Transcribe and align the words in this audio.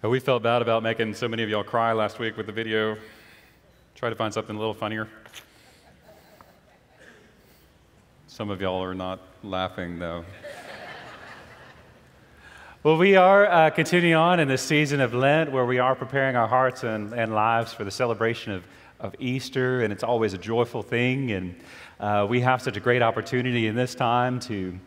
We 0.00 0.20
felt 0.20 0.44
bad 0.44 0.62
about 0.62 0.84
making 0.84 1.14
so 1.14 1.26
many 1.26 1.42
of 1.42 1.48
y'all 1.50 1.64
cry 1.64 1.92
last 1.92 2.20
week 2.20 2.36
with 2.36 2.46
the 2.46 2.52
video. 2.52 2.96
Try 3.96 4.10
to 4.10 4.14
find 4.14 4.32
something 4.32 4.54
a 4.54 4.58
little 4.58 4.72
funnier. 4.72 5.08
Some 8.28 8.48
of 8.48 8.60
y'all 8.60 8.80
are 8.80 8.94
not 8.94 9.18
laughing, 9.42 9.98
though. 9.98 10.24
well, 12.84 12.96
we 12.96 13.16
are 13.16 13.46
uh, 13.46 13.70
continuing 13.70 14.14
on 14.14 14.38
in 14.38 14.46
this 14.46 14.62
season 14.62 15.00
of 15.00 15.14
Lent 15.14 15.50
where 15.50 15.66
we 15.66 15.80
are 15.80 15.96
preparing 15.96 16.36
our 16.36 16.46
hearts 16.46 16.84
and, 16.84 17.12
and 17.12 17.34
lives 17.34 17.72
for 17.72 17.82
the 17.82 17.90
celebration 17.90 18.52
of, 18.52 18.64
of 19.00 19.16
Easter, 19.18 19.80
and 19.80 19.92
it's 19.92 20.04
always 20.04 20.32
a 20.32 20.38
joyful 20.38 20.84
thing. 20.84 21.32
And 21.32 21.56
uh, 21.98 22.24
we 22.30 22.40
have 22.42 22.62
such 22.62 22.76
a 22.76 22.80
great 22.80 23.02
opportunity 23.02 23.66
in 23.66 23.74
this 23.74 23.96
time 23.96 24.38
to 24.40 24.78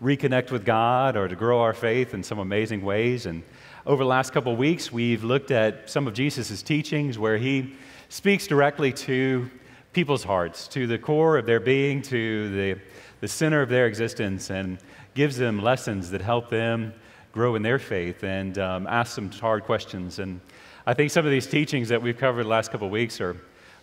reconnect 0.00 0.52
with 0.52 0.64
God 0.64 1.16
or 1.16 1.26
to 1.26 1.34
grow 1.34 1.60
our 1.60 1.74
faith 1.74 2.14
in 2.14 2.22
some 2.22 2.38
amazing 2.38 2.82
ways. 2.82 3.26
And 3.26 3.42
over 3.86 4.04
the 4.04 4.08
last 4.08 4.32
couple 4.32 4.52
of 4.52 4.58
weeks, 4.58 4.92
we've 4.92 5.24
looked 5.24 5.50
at 5.50 5.88
some 5.88 6.06
of 6.06 6.12
Jesus' 6.12 6.62
teachings 6.62 7.18
where 7.18 7.38
he 7.38 7.74
speaks 8.10 8.46
directly 8.46 8.92
to 8.92 9.48
people's 9.94 10.22
hearts, 10.22 10.68
to 10.68 10.86
the 10.86 10.98
core 10.98 11.38
of 11.38 11.46
their 11.46 11.60
being, 11.60 12.02
to 12.02 12.50
the, 12.50 12.80
the 13.20 13.28
center 13.28 13.62
of 13.62 13.70
their 13.70 13.86
existence, 13.86 14.50
and 14.50 14.78
gives 15.14 15.38
them 15.38 15.62
lessons 15.62 16.10
that 16.10 16.20
help 16.20 16.50
them 16.50 16.92
grow 17.32 17.54
in 17.54 17.62
their 17.62 17.78
faith 17.78 18.22
and 18.22 18.58
um, 18.58 18.86
ask 18.86 19.14
some 19.14 19.30
hard 19.30 19.64
questions. 19.64 20.18
And 20.18 20.40
I 20.86 20.92
think 20.92 21.10
some 21.10 21.24
of 21.24 21.30
these 21.30 21.46
teachings 21.46 21.88
that 21.88 22.02
we've 22.02 22.18
covered 22.18 22.44
the 22.44 22.48
last 22.48 22.70
couple 22.70 22.86
of 22.86 22.92
weeks 22.92 23.18
are, 23.18 23.36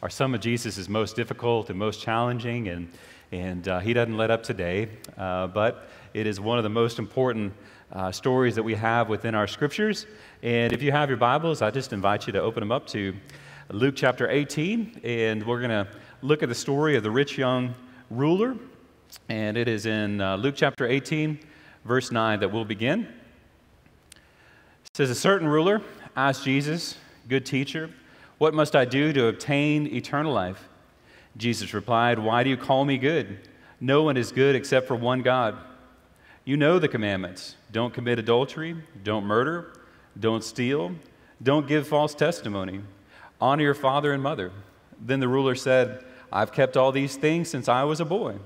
are 0.04 0.10
some 0.12 0.36
of 0.36 0.42
Jesus' 0.42 0.88
most 0.88 1.16
difficult 1.16 1.72
and 1.72 1.80
most 1.80 2.02
challenging, 2.02 2.68
and, 2.68 2.92
and 3.32 3.68
uh, 3.68 3.80
he 3.80 3.94
doesn't 3.94 4.16
let 4.16 4.30
up 4.30 4.44
today. 4.44 4.90
Uh, 5.18 5.48
but 5.48 5.90
it 6.14 6.28
is 6.28 6.40
one 6.40 6.60
of 6.60 6.64
the 6.64 6.70
most 6.70 7.00
important 7.00 7.52
uh, 7.92 8.12
stories 8.12 8.56
that 8.56 8.64
we 8.64 8.76
have 8.76 9.10
within 9.10 9.36
our 9.36 9.48
scriptures. 9.48 10.06
And 10.44 10.74
if 10.74 10.82
you 10.82 10.92
have 10.92 11.10
your 11.10 11.18
Bibles, 11.18 11.62
I 11.62 11.72
just 11.72 11.94
invite 11.94 12.28
you 12.28 12.34
to 12.34 12.42
open 12.42 12.62
them 12.62 12.72
up 12.72 12.88
to 12.88 13.16
Luke 13.70 13.96
chapter 13.96 14.30
18, 14.30 15.02
and 15.04 15.46
we're 15.46 15.60
going 15.60 15.70
to 15.70 15.88
look 16.22 16.44
at 16.44 16.50
the 16.50 16.56
story 16.56 16.96
of 16.96 17.04
the 17.04 17.12
rich 17.12 17.38
young 17.38 17.76
ruler. 18.10 18.56
And 19.30 19.58
it 19.58 19.68
is 19.68 19.86
in 19.86 20.22
uh, 20.22 20.36
Luke 20.38 20.56
chapter 20.58 20.86
18, 20.86 21.40
verse 21.86 22.12
9, 22.12 22.40
that 22.40 22.52
we'll 22.52 22.66
begin. 22.66 23.08
It 24.12 24.96
says, 24.96 25.10
A 25.10 25.16
certain 25.16 25.48
ruler 25.48 25.82
asked 26.16 26.44
Jesus, 26.44 26.98
Good 27.28 27.46
teacher, 27.46 27.90
what 28.38 28.54
must 28.54 28.76
I 28.76 28.86
do 28.86 29.12
to 29.14 29.28
obtain 29.28 29.88
eternal 29.88 30.34
life? 30.34 30.68
Jesus 31.38 31.74
replied, 31.74 32.20
Why 32.20 32.44
do 32.44 32.50
you 32.50 32.58
call 32.58 32.86
me 32.86 32.98
good? 32.98 33.40
No 33.80 34.04
one 34.04 34.18
is 34.18 34.32
good 34.32 34.56
except 34.56 34.88
for 34.88 34.96
one 34.96 35.22
God. 35.22 35.58
You 36.48 36.56
know 36.56 36.80
the 36.80 36.88
commandments 36.88 37.58
don't 37.74 37.94
commit 37.94 38.20
adultery, 38.20 38.78
don't 39.04 39.26
murder, 39.26 39.74
don't 40.18 40.42
steal, 40.42 40.96
don't 41.44 41.68
give 41.68 41.86
false 41.86 42.16
testimony, 42.16 42.80
honor 43.42 43.64
your 43.64 43.74
father 43.74 44.14
and 44.14 44.24
mother. 44.24 44.54
Then 44.98 45.20
the 45.20 45.28
ruler 45.28 45.56
said, 45.56 46.06
I've 46.32 46.54
kept 46.54 46.78
all 46.78 46.94
these 46.94 47.18
things 47.18 47.50
since 47.50 47.68
I 47.68 47.84
was 47.84 48.00
a 48.00 48.06
boy. 48.06 48.38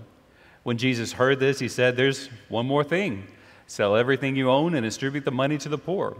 When 0.64 0.80
Jesus 0.80 1.12
heard 1.12 1.40
this, 1.40 1.60
he 1.60 1.68
said, 1.68 1.96
There's 1.96 2.32
one 2.50 2.66
more 2.66 2.84
thing 2.84 3.28
sell 3.68 3.96
everything 3.96 4.36
you 4.36 4.50
own 4.50 4.74
and 4.74 4.84
distribute 4.84 5.24
the 5.24 5.30
money 5.30 5.60
to 5.60 5.70
the 5.70 5.78
poor. 5.78 6.18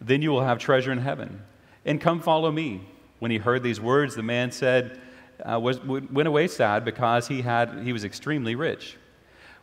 Then 0.00 0.22
you 0.22 0.30
will 0.30 0.44
have 0.44 0.60
treasure 0.60 0.92
in 0.92 0.98
heaven. 0.98 1.42
And 1.84 2.00
come 2.00 2.20
follow 2.20 2.52
me. 2.52 2.86
When 3.18 3.32
he 3.32 3.38
heard 3.38 3.64
these 3.64 3.80
words, 3.80 4.14
the 4.14 4.22
man 4.22 4.52
said, 4.52 5.00
uh, 5.44 5.58
was, 5.58 5.82
went 5.82 6.28
away 6.28 6.46
sad 6.46 6.84
because 6.84 7.26
he, 7.26 7.42
had, 7.42 7.80
he 7.82 7.92
was 7.92 8.04
extremely 8.04 8.54
rich. 8.54 8.98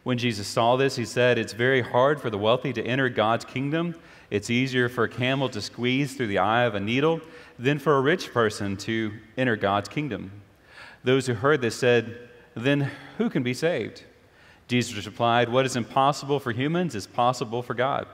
When 0.04 0.18
Jesus 0.18 0.48
saw 0.48 0.76
this, 0.78 0.96
he 0.96 1.06
said, 1.06 1.38
It's 1.38 1.54
very 1.54 1.82
hard 1.82 2.20
for 2.20 2.30
the 2.30 2.38
wealthy 2.38 2.74
to 2.74 2.84
enter 2.84 3.10
God's 3.10 3.46
kingdom. 3.46 3.96
It's 4.30 4.50
easier 4.50 4.90
for 4.90 5.04
a 5.04 5.10
camel 5.10 5.50
to 5.50 5.62
squeeze 5.62 6.16
through 6.16 6.28
the 6.28 6.40
eye 6.40 6.64
of 6.64 6.74
a 6.74 6.80
needle 6.80 7.22
than 7.60 7.78
for 7.78 7.98
a 7.98 8.02
rich 8.02 8.32
person 8.32 8.78
to 8.78 9.12
enter 9.38 9.56
God's 9.56 9.90
kingdom. 9.90 10.32
Those 11.04 11.28
who 11.28 11.34
heard 11.34 11.62
this 11.62 11.76
said, 11.76 12.30
Then 12.56 12.92
who 13.18 13.30
can 13.30 13.44
be 13.44 13.54
saved? 13.54 14.04
Jesus 14.68 15.06
replied, 15.06 15.50
What 15.50 15.66
is 15.66 15.76
impossible 15.76 16.40
for 16.40 16.52
humans 16.52 16.96
is 16.96 17.06
possible 17.06 17.62
for 17.62 17.74
God. 17.74 18.08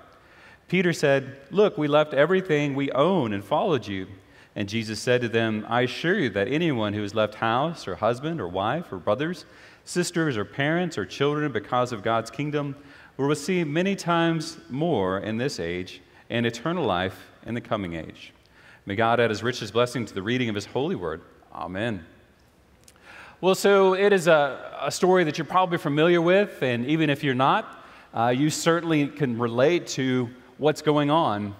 Peter 0.68 0.92
said, 0.92 1.38
Look, 1.52 1.78
we 1.78 1.88
left 1.88 2.14
everything 2.14 2.75
we 2.75 2.92
own 2.92 3.31
and 3.31 3.44
followed 3.44 3.88
you. 3.88 4.08
And 4.56 4.68
Jesus 4.68 5.00
said 5.00 5.22
to 5.22 5.30
them, 5.30 5.66
I 5.69 5.81
assure 5.81 6.18
you 6.18 6.31
that 6.31 6.48
anyone 6.48 6.94
who 6.94 7.04
has 7.04 7.14
left 7.14 7.36
house 7.36 7.88
or 7.88 7.96
husband 7.96 8.42
or 8.42 8.48
wife 8.48 8.92
or 8.92 8.98
brothers, 8.98 9.46
sisters 9.88 10.38
or 10.38 10.46
parents 10.46 10.98
or 10.98 11.06
children 11.06 11.52
because 11.52 11.92
of 11.92 12.03
God's 12.03 12.30
kingdom 12.30 12.75
we 13.18 13.24
will 13.24 13.30
receive 13.30 13.68
many 13.68 13.96
times 13.96 14.59
more 14.70 15.18
in 15.18 15.38
this 15.38 15.59
age 15.59 16.02
and 16.30 16.46
eternal 16.46 16.86
life 16.86 17.31
in 17.48 17.56
the 17.56 17.62
coming 17.62 17.96
age. 17.96 18.31
May 18.86 18.96
God 18.96 19.20
add 19.20 19.31
his 19.31 19.42
richest 19.42 19.74
blessing 19.74 20.06
to 20.06 20.14
the 20.14 20.22
reading 20.22 20.50
of 20.50 20.56
his 20.56 20.68
holy 20.68 20.96
word. 20.96 21.22
Amen. 21.52 22.06
Well, 23.42 23.56
so 23.56 23.96
it 23.96 24.14
is 24.14 24.28
a, 24.28 24.78
a 24.81 24.92
story 24.92 25.24
that 25.24 25.40
you're 25.40 25.46
probably 25.46 25.80
familiar 25.80 26.22
with, 26.22 26.62
and 26.62 26.86
even 26.86 27.09
if 27.09 27.24
you're 27.24 27.34
not, 27.34 27.84
uh, 28.14 28.28
you 28.28 28.52
certainly 28.52 29.08
can 29.08 29.40
relate 29.40 29.88
to 29.88 30.30
what's 30.59 30.84
going 30.84 31.09
on. 31.09 31.56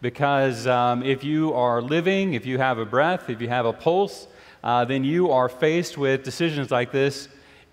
Because 0.00 0.66
um, 0.66 1.02
if 1.02 1.24
you 1.24 1.52
are 1.52 1.82
living, 1.82 2.32
if 2.32 2.46
you 2.46 2.56
have 2.56 2.78
a 2.78 2.86
breath, 2.86 3.28
if 3.28 3.42
you 3.42 3.48
have 3.48 3.66
a 3.66 3.72
pulse, 3.72 4.28
uh, 4.64 4.86
then 4.86 5.04
you 5.04 5.30
are 5.30 5.50
faced 5.50 5.98
with 5.98 6.22
decisions 6.22 6.70
like 6.70 6.90
this 6.90 7.28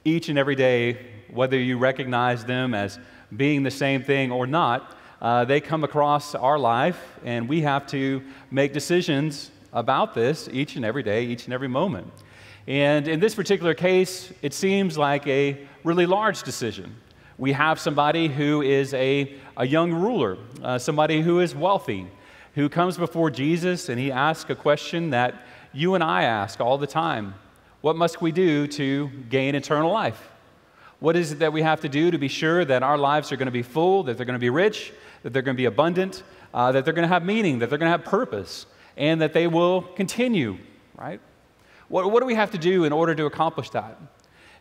each 0.06 0.30
and 0.30 0.38
every 0.38 0.56
day, 0.56 0.98
whether 1.32 1.58
you 1.58 1.78
recognize 1.78 2.46
them 2.46 2.74
as 2.74 3.00
being 3.36 3.64
the 3.64 3.72
same 3.72 4.04
thing 4.04 4.32
or 4.32 4.46
not. 4.46 4.98
Uh, 5.22 5.46
they 5.46 5.62
come 5.62 5.84
across 5.84 6.36
our 6.36 6.60
life, 6.60 7.00
and 7.24 7.48
we 7.48 7.62
have 7.62 7.88
to 7.88 8.22
make 8.52 8.74
decisions 8.74 9.52
about 9.72 10.14
this 10.14 10.50
each 10.52 10.76
and 10.76 10.84
every 10.84 11.04
day, 11.04 11.26
each 11.26 11.46
and 11.46 11.54
every 11.54 11.68
moment. 11.68 12.12
And 12.68 13.08
in 13.08 13.20
this 13.20 13.36
particular 13.36 13.74
case, 13.74 14.32
it 14.42 14.54
seems 14.54 14.98
like 14.98 15.26
a 15.28 15.66
really 15.84 16.06
large 16.06 16.44
decision. 16.44 16.96
We 17.38 17.54
have 17.54 17.80
somebody 17.80 18.28
who 18.28 18.62
is 18.62 18.94
a, 18.94 19.36
a 19.58 19.66
young 19.66 19.92
ruler, 19.92 20.38
uh, 20.62 20.78
somebody 20.78 21.22
who 21.22 21.40
is 21.40 21.56
wealthy, 21.56 22.08
who 22.56 22.70
comes 22.70 22.98
before 22.98 23.32
Jesus 23.32 23.90
and 23.90 24.00
he 24.00 24.12
asks 24.12 24.50
a 24.50 24.56
question 24.56 25.10
that 25.10 25.46
you 25.74 25.96
and 25.96 26.04
I 26.04 26.24
ask 26.24 26.62
all 26.62 26.78
the 26.78 26.88
time 26.88 27.34
What 27.84 27.98
must 27.98 28.22
we 28.22 28.32
do 28.32 28.66
to 28.66 29.10
gain 29.30 29.56
eternal 29.56 29.92
life? 29.92 30.30
What 31.02 31.18
is 31.18 31.34
it 31.34 31.40
that 31.40 31.52
we 31.52 31.64
have 31.64 31.82
to 31.82 31.90
do 31.90 32.12
to 32.12 32.18
be 32.18 32.30
sure 32.30 32.64
that 32.64 32.82
our 32.82 32.98
lives 32.98 33.30
are 33.34 33.36
going 33.36 33.48
to 33.48 33.52
be 33.52 33.62
full, 33.62 34.04
that 34.04 34.16
they're 34.16 34.26
going 34.26 34.40
to 34.40 34.40
be 34.40 34.50
rich, 34.50 34.94
that 35.22 35.34
they're 35.34 35.42
going 35.42 35.58
to 35.58 35.62
be 35.62 35.66
abundant, 35.66 36.24
uh, 36.54 36.72
that 36.72 36.86
they're 36.86 36.94
going 36.94 37.04
to 37.04 37.14
have 37.14 37.26
meaning, 37.26 37.60
that 37.60 37.70
they're 37.70 37.78
going 37.78 37.92
to 37.92 37.98
have 37.98 38.06
purpose, 38.06 38.68
and 38.96 39.22
that 39.22 39.34
they 39.34 39.48
will 39.48 39.82
continue, 39.82 40.58
right? 40.98 41.20
What, 41.90 42.10
what 42.10 42.22
do 42.22 42.26
we 42.26 42.36
have 42.36 42.52
to 42.52 42.58
do 42.58 42.86
in 42.86 42.94
order 42.94 43.14
to 43.16 43.26
accomplish 43.26 43.70
that? 43.72 43.98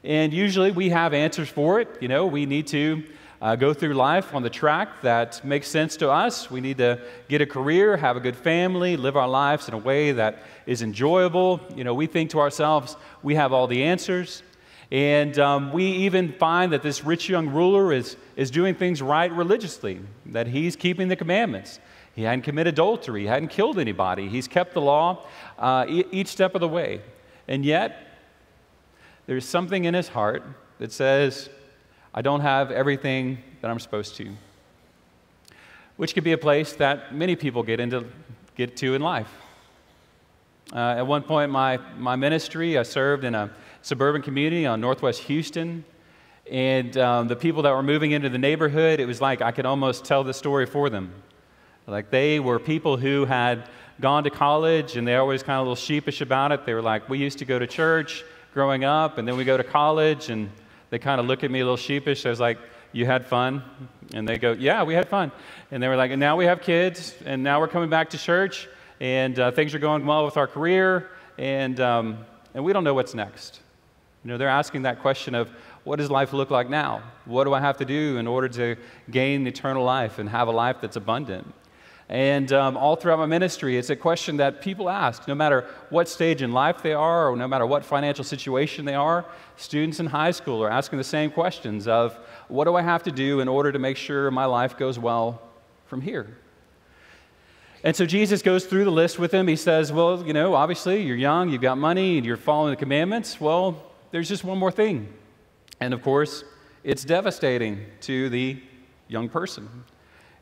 And 0.03 0.35
usually 0.35 0.73
we 0.73 0.89
have 0.89 1.15
answers 1.15 1.49
for 1.49 1.79
it. 1.79 1.99
You 2.01 2.09
know, 2.09 2.27
we 2.27 2.45
need 2.45 2.67
to 2.69 3.05
uh, 3.43 3.57
go 3.57 3.75
through 3.75 3.93
life 3.95 4.33
on 4.35 4.45
the 4.45 4.49
track 4.49 5.03
that 5.03 5.45
makes 5.45 5.67
sense 5.67 5.97
to 5.97 6.09
us. 6.09 6.49
We 6.49 6.61
need 6.61 6.79
to 6.79 7.01
get 7.29 7.41
a 7.41 7.47
career, 7.47 7.97
have 7.97 8.17
a 8.17 8.21
good 8.21 8.37
family, 8.37 8.97
live 8.97 9.17
our 9.17 9.29
lives 9.29 9.67
in 9.67 9.75
a 9.75 9.79
way 9.79 10.13
that 10.13 10.39
is 10.65 10.81
enjoyable. 10.81 11.61
You 11.75 11.83
know, 11.83 11.93
we 11.93 12.07
think 12.07 12.31
to 12.31 12.39
ourselves, 12.39 12.97
we 13.21 13.35
have 13.35 13.53
all 13.53 13.67
the 13.67 13.83
answers. 13.83 14.45
And 14.93 15.37
um, 15.41 15.73
we 15.73 15.87
even 15.87 16.33
find 16.35 16.73
that 16.73 16.83
this 16.83 17.03
rich 17.03 17.29
young 17.29 17.49
ruler 17.49 17.93
is, 17.93 18.17
is 18.37 18.51
doing 18.51 18.77
things 18.77 19.03
right 19.03 19.33
religiously, 19.33 20.01
that 20.27 20.47
he's 20.47 20.77
keeping 20.77 21.09
the 21.09 21.17
commandments. 21.17 21.81
He 22.15 22.23
hadn't 22.23 22.43
committed 22.43 22.75
adultery, 22.75 23.23
he 23.23 23.27
hadn't 23.27 23.49
killed 23.49 23.79
anybody, 23.79 24.29
he's 24.29 24.47
kept 24.47 24.75
the 24.75 24.83
law 24.83 25.25
uh, 25.59 25.87
e- 25.89 26.05
each 26.13 26.29
step 26.29 26.55
of 26.55 26.61
the 26.61 26.69
way. 26.69 27.01
And 27.49 27.65
yet, 27.65 28.07
there's 29.27 29.49
something 29.49 29.85
in 29.87 29.95
his 29.95 30.09
heart 30.09 30.45
that 30.79 30.93
says, 30.93 31.49
I 32.15 32.21
don't 32.23 32.41
have 32.41 32.71
everything 32.71 33.39
that 33.61 33.71
I'm 33.71 33.81
supposed 33.81 34.17
to. 34.17 34.29
Which 35.97 36.15
could 36.15 36.25
be 36.25 36.33
a 36.33 36.39
place 36.39 36.75
that 36.75 37.15
many 37.15 37.37
people 37.37 37.63
get 37.63 37.81
into 37.81 38.07
get 38.55 38.77
to 38.79 38.95
in 38.95 39.01
life. 39.01 39.33
Uh, 40.73 40.97
at 40.97 41.07
one 41.07 41.23
point 41.23 41.51
my, 41.51 41.79
my 41.99 42.17
ministry, 42.17 42.77
I 42.77 42.83
served 42.83 43.25
in 43.25 43.35
a 43.35 43.51
suburban 43.83 44.23
community 44.23 44.67
on 44.67 44.81
Northwest 44.81 45.21
Houston. 45.23 45.85
And 46.51 46.97
um, 46.99 47.29
the 47.29 47.37
people 47.37 47.63
that 47.63 47.73
were 47.73 47.83
moving 47.83 48.11
into 48.11 48.29
the 48.29 48.39
neighborhood, 48.39 49.01
it 49.01 49.07
was 49.07 49.21
like 49.21 49.41
I 49.41 49.53
could 49.53 49.65
almost 49.65 50.05
tell 50.05 50.25
the 50.25 50.35
story 50.35 50.67
for 50.67 50.91
them. 50.91 51.13
Like 51.87 52.11
they 52.11 52.41
were 52.41 52.59
people 52.59 52.97
who 52.97 53.25
had 53.25 53.69
gone 54.01 54.25
to 54.25 54.31
college 54.31 54.97
and 54.97 55.07
they 55.07 55.17
always 55.17 55.43
kind 55.43 55.57
of 55.57 55.67
a 55.67 55.71
little 55.71 55.77
sheepish 55.77 56.21
about 56.21 56.53
it. 56.53 56.67
They 56.67 56.75
were 56.75 56.83
like, 56.83 57.09
We 57.09 57.19
used 57.19 57.39
to 57.39 57.45
go 57.45 57.59
to 57.59 57.67
church 57.67 58.25
growing 58.53 58.85
up, 58.85 59.17
and 59.17 59.27
then 59.27 59.37
we 59.39 59.45
go 59.45 59.57
to 59.57 59.65
college, 59.65 60.29
and 60.29 60.51
they 60.93 60.99
kind 60.99 61.19
of 61.19 61.27
look 61.27 61.43
at 61.43 61.51
me 61.51 61.61
a 61.61 61.65
little 61.65 61.79
sheepish. 61.79 62.27
I 62.27 62.29
was 62.29 62.39
like, 62.39 62.59
You 62.93 63.07
had 63.07 63.25
fun? 63.25 63.65
And 64.13 64.29
they 64.29 64.37
go, 64.37 64.53
Yeah, 64.53 64.83
we 64.83 64.93
had 64.93 65.09
fun. 65.09 65.33
And 65.71 65.83
they 65.83 65.89
were 65.89 65.97
like, 65.97 66.11
And 66.11 66.21
now 66.21 66.37
we 66.37 66.45
have 66.45 66.61
kids, 66.61 67.15
and 67.25 67.43
now 67.43 67.61
we're 67.61 67.69
coming 67.69 67.89
back 67.89 68.11
to 68.11 68.19
church, 68.19 68.69
and 69.01 69.39
uh, 69.39 69.51
things 69.53 69.75
are 69.75 69.79
going 69.79 70.05
well 70.05 70.27
with 70.27 70.37
our 70.37 70.47
career, 70.47 71.09
and, 71.39 71.81
um, 71.81 72.19
and 72.53 72.63
we 72.63 72.75
don't 72.75 72.85
know 72.85 72.93
what's 72.93 73.15
next. 73.15 73.61
You 74.23 74.33
know, 74.33 74.37
they're 74.37 74.51
asking 74.51 74.83
that 74.83 75.01
question 75.01 75.35
of, 75.35 75.51
what 75.85 75.97
does 75.97 76.11
life 76.11 76.35
look 76.35 76.51
like 76.51 76.69
now? 76.69 77.03
What 77.25 77.45
do 77.45 77.55
I 77.55 77.61
have 77.61 77.79
to 77.79 77.87
do 77.87 78.19
in 78.19 78.27
order 78.27 78.49
to 78.51 78.77
gain 79.11 79.47
eternal 79.47 79.85
life 79.85 80.19
and 80.19 80.29
have 80.29 80.47
a 80.47 80.53
life 80.53 80.77
that's 80.83 80.97
abundant? 80.97 81.55
And 82.13 82.53
um, 82.53 82.77
all 82.77 82.95
throughout 82.95 83.21
my 83.21 83.27
ministry, 83.27 83.79
it's 83.79 83.89
a 83.89 83.97
question 83.97 84.37
that 84.37 84.61
people 84.61 84.91
ask, 84.91 85.27
no 85.27 85.35
matter 85.35 85.65
what 85.89 86.11
stage 86.11 86.43
in 86.43 86.53
life 86.53 86.83
they 86.83 86.93
are, 86.93 87.31
or 87.31 87.37
no 87.39 87.49
matter 87.49 87.65
what 87.65 87.87
financial 87.87 88.23
situation 88.23 88.85
they 88.85 88.95
are. 88.95 89.25
Students 89.57 89.99
in 89.99 90.05
high 90.05 90.33
school 90.33 90.63
are 90.63 90.71
asking 90.71 90.99
the 90.99 91.05
same 91.05 91.31
questions 91.31 91.89
of, 91.89 92.15
what 92.49 92.65
do 92.65 92.77
I 92.77 92.83
have 92.83 93.03
to 93.05 93.11
do 93.11 93.41
in 93.41 93.49
order 93.49 93.73
to 93.73 93.79
make 93.79 93.97
sure 93.97 94.31
my 94.31 94.45
life 94.45 94.77
goes 94.77 94.99
well 94.99 95.41
from 95.87 96.03
here? 96.03 96.37
And 97.83 97.97
so 97.97 98.05
Jesus 98.05 98.43
goes 98.43 98.67
through 98.67 98.85
the 98.85 98.93
list 98.93 99.19
with 99.19 99.31
them. 99.31 99.49
He 99.49 99.57
says, 99.57 99.91
Well, 99.91 100.23
you 100.27 100.35
know, 100.35 100.55
obviously 100.55 101.01
you're 101.03 101.17
young, 101.17 101.49
you've 101.49 101.63
got 101.63 101.79
money, 101.79 102.19
and 102.19 102.27
you're 102.27 102.37
following 102.37 102.73
the 102.73 102.77
commandments. 102.77 103.41
Well, 103.41 103.83
there's 104.11 104.29
just 104.29 104.45
one 104.45 104.59
more 104.59 104.71
thing. 104.71 105.11
And 105.81 105.95
of 105.95 106.03
course, 106.03 106.45
it's 106.85 107.05
devastating 107.05 107.87
to 108.03 108.29
the 108.29 108.63
young 109.09 109.31
person. 109.31 109.85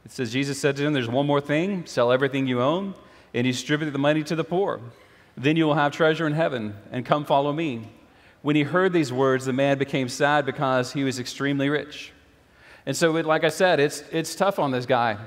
It 0.05 0.11
says, 0.11 0.33
Jesus 0.33 0.59
said 0.59 0.77
to 0.77 0.85
him, 0.85 0.93
There's 0.93 1.09
one 1.09 1.27
more 1.27 1.41
thing 1.41 1.87
sell 1.87 2.13
everything 2.13 2.47
you 2.47 2.61
own 2.61 2.95
and 3.35 3.45
distribute 3.45 3.91
the 3.91 3.99
money 3.99 4.23
to 4.25 4.37
the 4.37 4.45
poor. 4.45 4.81
Then 5.37 5.57
you 5.57 5.67
will 5.67 5.75
have 5.75 5.93
treasure 5.93 6.27
in 6.27 6.33
heaven, 6.33 6.75
and 6.91 7.07
come 7.07 7.25
follow 7.25 7.53
me. 7.53 7.89
When 8.43 8.57
he 8.57 8.63
heard 8.63 8.93
these 8.93 9.13
words, 9.13 9.45
the 9.45 9.53
man 9.53 9.79
became 9.79 10.09
sad 10.09 10.47
because 10.47 10.93
he 10.93 11.05
was 11.05 11.19
extremely 11.19 11.69
rich. 11.69 12.13
And 12.87 12.97
so, 12.97 13.17
it, 13.17 13.27
like 13.27 13.45
I 13.45 13.51
said, 13.51 13.81
it's, 13.81 14.03
it's 14.11 14.35
tough 14.35 14.59
on 14.59 14.71
this 14.71 14.87
guy. 14.87 15.19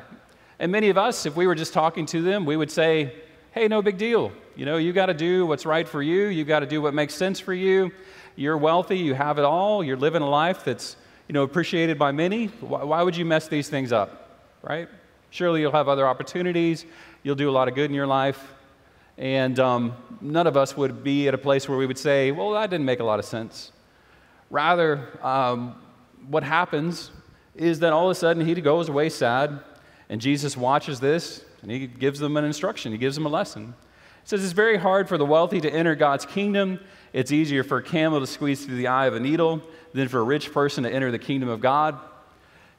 And 0.60 0.72
many 0.72 0.90
of 0.90 0.98
us, 0.98 1.25
if 1.25 1.36
we 1.36 1.46
were 1.46 1.56
just 1.56 1.74
talking 1.74 2.06
to 2.08 2.22
them, 2.22 2.46
we 2.46 2.58
would 2.58 2.72
say, 2.72 3.14
hey, 3.52 3.68
no 3.68 3.81
big 3.81 3.98
deal. 3.98 4.31
You 4.56 4.66
know, 4.66 4.78
you 4.78 4.94
got 4.94 5.08
to 5.08 5.14
do 5.14 5.46
what's 5.46 5.66
right 5.66 5.88
for 5.88 6.02
you. 6.02 6.25
You 6.25 6.44
got 6.44 6.60
to 6.60 6.66
do 6.66 6.81
what 6.81 6.94
makes 6.94 7.14
sense 7.14 7.40
for 7.40 7.54
you. 7.54 7.92
You're 8.36 8.58
wealthy. 8.58 8.98
You 8.98 9.14
have 9.14 9.38
it 9.38 9.46
all. 9.46 9.84
You're 9.84 9.98
living 9.98 10.22
a 10.22 10.30
life 10.30 10.64
that's, 10.64 10.96
you 11.28 11.34
know, 11.34 11.44
appreciated 11.44 12.00
by 12.00 12.12
many. 12.12 12.48
Why, 12.48 12.84
why 12.84 13.04
would 13.04 13.16
you 13.16 13.25
mess 13.25 13.48
these 13.48 13.70
things 13.70 13.92
up? 13.92 14.23
Right? 14.63 14.88
Surely 15.30 15.62
you'll 15.62 15.74
have 15.74 15.89
other 15.89 16.07
opportunities. 16.07 16.86
You'll 17.21 17.36
do 17.36 17.50
a 17.50 17.51
lot 17.51 17.68
of 17.68 17.75
good 17.75 17.89
in 17.89 17.95
your 17.95 18.07
life. 18.07 18.54
And 19.18 19.60
um, 19.60 19.94
none 20.21 20.48
of 20.48 20.57
us 20.57 20.75
would 20.75 21.04
be 21.04 21.27
at 21.27 21.33
a 21.33 21.38
place 21.38 21.69
where 21.69 21.77
we 21.77 21.86
would 21.86 21.98
say, 21.98 22.31
well, 22.31 22.51
that 22.51 22.69
didn't 22.69 22.86
make 22.86 23.00
a 23.00 23.04
lot 23.04 23.19
of 23.19 23.25
sense. 23.25 23.71
Rather, 24.50 25.19
um, 25.21 25.75
what 26.27 26.44
happens 26.44 27.12
is 27.56 27.80
that 27.80 27.94
all 27.94 28.06
of 28.06 28.12
a 28.12 28.15
sudden 28.15 28.45
he 28.45 28.56
goes 28.56 28.89
away 28.89 29.10
sad, 29.10 29.60
and 30.10 30.21
Jesus 30.21 30.57
watches 30.57 31.00
this 31.00 31.44
and 31.62 31.69
he 31.69 31.88
gives 31.88 32.19
them 32.19 32.36
an 32.38 32.45
instruction, 32.45 32.92
he 32.92 32.98
gives 32.98 33.15
them 33.15 33.25
a 33.25 33.30
lesson. 33.30 33.74
He 34.24 34.30
says 34.30 34.44
it's 34.44 34.54
very 34.54 34.77
hard 34.77 35.10
for 35.10 35.18
the 35.18 35.25
wealthy 35.25 35.60
to 35.62 35.69
enter 35.69 35.95
God's 35.95 36.25
kingdom. 36.25 36.80
It's 37.12 37.31
easier 37.31 37.63
for 37.63 37.77
a 37.77 37.83
camel 37.83 38.19
to 38.19 38.27
squeeze 38.27 38.65
through 38.65 38.77
the 38.77 38.88
eye 38.88 39.06
of 39.06 39.15
a 39.15 39.19
needle 39.19 39.62
than 39.94 40.07
for 40.07 40.19
a 40.19 40.24
rich 40.24 40.51
person 40.51 40.83
to 40.83 40.92
enter 40.92 41.12
the 41.12 41.19
kingdom 41.19 41.50
of 41.50 41.60
God 41.60 42.00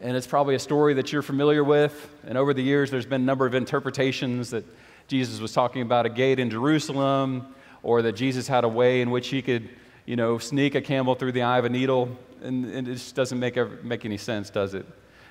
and 0.05 0.19
it's 0.19 0.27
probably 0.27 0.55
a 0.55 0.59
story 0.59 0.93
that 0.95 1.13
you're 1.13 1.23
familiar 1.23 1.65
with. 1.65 2.11
And 2.27 2.37
over 2.37 2.53
the 2.53 2.63
years, 2.63 2.91
there's 2.91 3.07
been 3.07 3.23
a 3.23 3.25
number 3.25 3.47
of 3.47 3.55
interpretations 3.55 4.51
that 4.51 4.67
Jesus 5.09 5.41
was 5.41 5.55
talking 5.55 5.81
about 5.81 6.05
a 6.05 6.11
gate 6.11 6.39
in 6.39 6.51
Jerusalem, 6.51 7.55
or 7.83 8.03
that 8.03 8.13
Jesus 8.13 8.47
had 8.47 8.65
a 8.65 8.69
way 8.69 9.01
in 9.01 9.11
which 9.11 9.29
he 9.29 9.41
could, 9.41 9.67
you 10.05 10.17
know, 10.17 10.37
sneak 10.37 10.75
a 10.75 10.83
camel 10.83 11.15
through 11.15 11.33
the 11.33 11.41
eye 11.41 11.57
of 11.57 11.65
a 11.65 11.71
needle. 11.71 12.15
And, 12.43 12.67
and 12.67 12.87
it 12.87 12.93
just 12.93 13.15
doesn't 13.15 13.39
make, 13.41 13.57
make 13.83 14.05
any 14.05 14.19
sense, 14.19 14.51
does 14.51 14.75
it? 14.75 14.85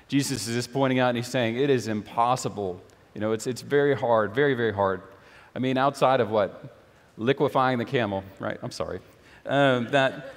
Jesus 0.08 0.48
is 0.48 0.56
just 0.56 0.72
pointing 0.72 0.98
out 0.98 1.10
and 1.10 1.18
he's 1.18 1.28
saying, 1.28 1.56
it 1.56 1.70
is 1.70 1.86
impossible. 1.86 2.82
You 3.14 3.20
know, 3.20 3.30
it's, 3.30 3.46
it's 3.46 3.62
very 3.62 3.94
hard, 3.94 4.34
very, 4.34 4.54
very 4.54 4.74
hard. 4.74 5.02
I 5.54 5.60
mean, 5.60 5.78
outside 5.78 6.20
of 6.20 6.30
what? 6.30 6.76
Liquefying 7.16 7.78
the 7.78 7.84
camel, 7.84 8.24
right? 8.40 8.58
I'm 8.60 8.72
sorry. 8.72 8.98
Um, 9.46 9.86
that 9.92 10.34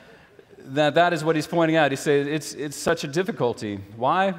that 0.68 0.96
that 0.96 1.14
is 1.14 1.24
what 1.24 1.36
he's 1.36 1.48
pointing 1.48 1.76
out. 1.76 1.92
He 1.92 1.96
says 1.96 2.28
it's, 2.28 2.54
it's 2.54 2.76
such 2.76 3.04
a 3.04 3.08
difficulty. 3.08 3.80
Why? 3.96 4.34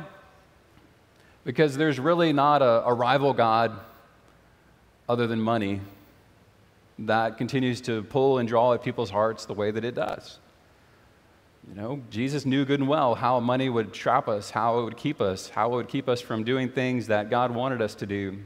Because 1.45 1.77
there's 1.77 1.99
really 1.99 2.33
not 2.33 2.63
a, 2.63 2.85
a 2.87 2.93
rival 2.93 3.33
God 3.33 3.79
other 5.09 5.27
than 5.27 5.41
money 5.41 5.81
that 6.99 7.39
continues 7.39 7.81
to 7.83 8.03
pull 8.05 8.39
and 8.39 8.49
draw 8.49 8.75
at 8.75 8.83
people's 8.83 9.11
hearts 9.11 9.47
the 9.47 9.55
way 9.55 9.71
that 9.71 9.85
it 9.85 9.95
does. 9.95 10.39
You 11.69 11.75
know, 11.75 12.03
Jesus 12.11 12.45
knew 12.45 12.65
good 12.65 12.81
and 12.81 12.89
well 12.89 13.15
how 13.15 13.41
money 13.41 13.69
would 13.69 13.93
trap 13.93 14.29
us, 14.29 14.51
how 14.51 14.81
it 14.81 14.85
would 14.85 14.97
keep 14.97 15.21
us, 15.21 15.49
how 15.51 15.73
it 15.73 15.77
would 15.77 15.89
keep 15.89 16.09
us 16.09 16.21
from 16.21 16.45
doing 16.45 16.69
things 16.69 17.07
that 17.07 17.31
God 17.31 17.51
wanted 17.51 17.83
us 17.83 17.95
to 17.97 18.07
do. 18.07 18.39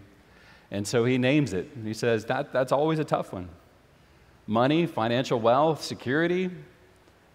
And 0.70 0.87
so 0.87 1.05
he 1.05 1.19
names 1.19 1.52
it. 1.52 1.70
He 1.84 1.94
says 1.94 2.25
that, 2.26 2.52
that's 2.52 2.73
always 2.73 2.99
a 2.99 3.05
tough 3.05 3.32
one. 3.32 3.49
Money, 4.46 4.87
financial 4.87 5.38
wealth, 5.38 5.82
security, 5.82 6.50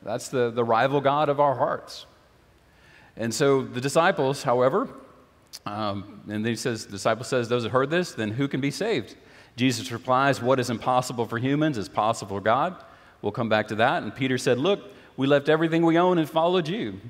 that's 0.08 0.30
the, 0.30 0.50
the 0.50 0.64
rival 0.64 1.02
God 1.02 1.28
of 1.28 1.40
our 1.40 1.56
hearts. 1.56 2.06
And 3.18 3.34
so 3.34 3.62
the 3.62 3.82
disciples, 3.82 4.42
however, 4.42 4.88
um, 5.66 6.22
and 6.30 6.46
then 6.46 6.52
he 6.52 6.56
says, 6.56 6.86
the 6.86 6.94
disciple 6.94 7.26
says, 7.26 7.50
those 7.50 7.64
that 7.64 7.72
heard 7.72 7.90
this, 7.90 8.14
then 8.14 8.32
who 8.32 8.48
can 8.48 8.62
be 8.62 8.72
saved? 8.72 9.16
Jesus 9.58 9.92
replies, 9.92 10.42
what 10.42 10.60
is 10.60 10.70
impossible 10.70 11.26
for 11.26 11.38
humans 11.38 11.78
is 11.78 11.90
possible 11.90 12.38
for 12.38 12.42
God. 12.42 12.82
We'll 13.22 13.32
come 13.32 13.50
back 13.50 13.68
to 13.70 13.76
that. 13.76 14.04
And 14.04 14.16
Peter 14.16 14.38
said, 14.38 14.60
look, 14.60 14.80
we 15.18 15.28
left 15.28 15.50
everything 15.50 15.86
we 15.86 15.98
own 15.98 16.20
and 16.20 16.30
followed 16.30 16.68
you. 16.68 17.02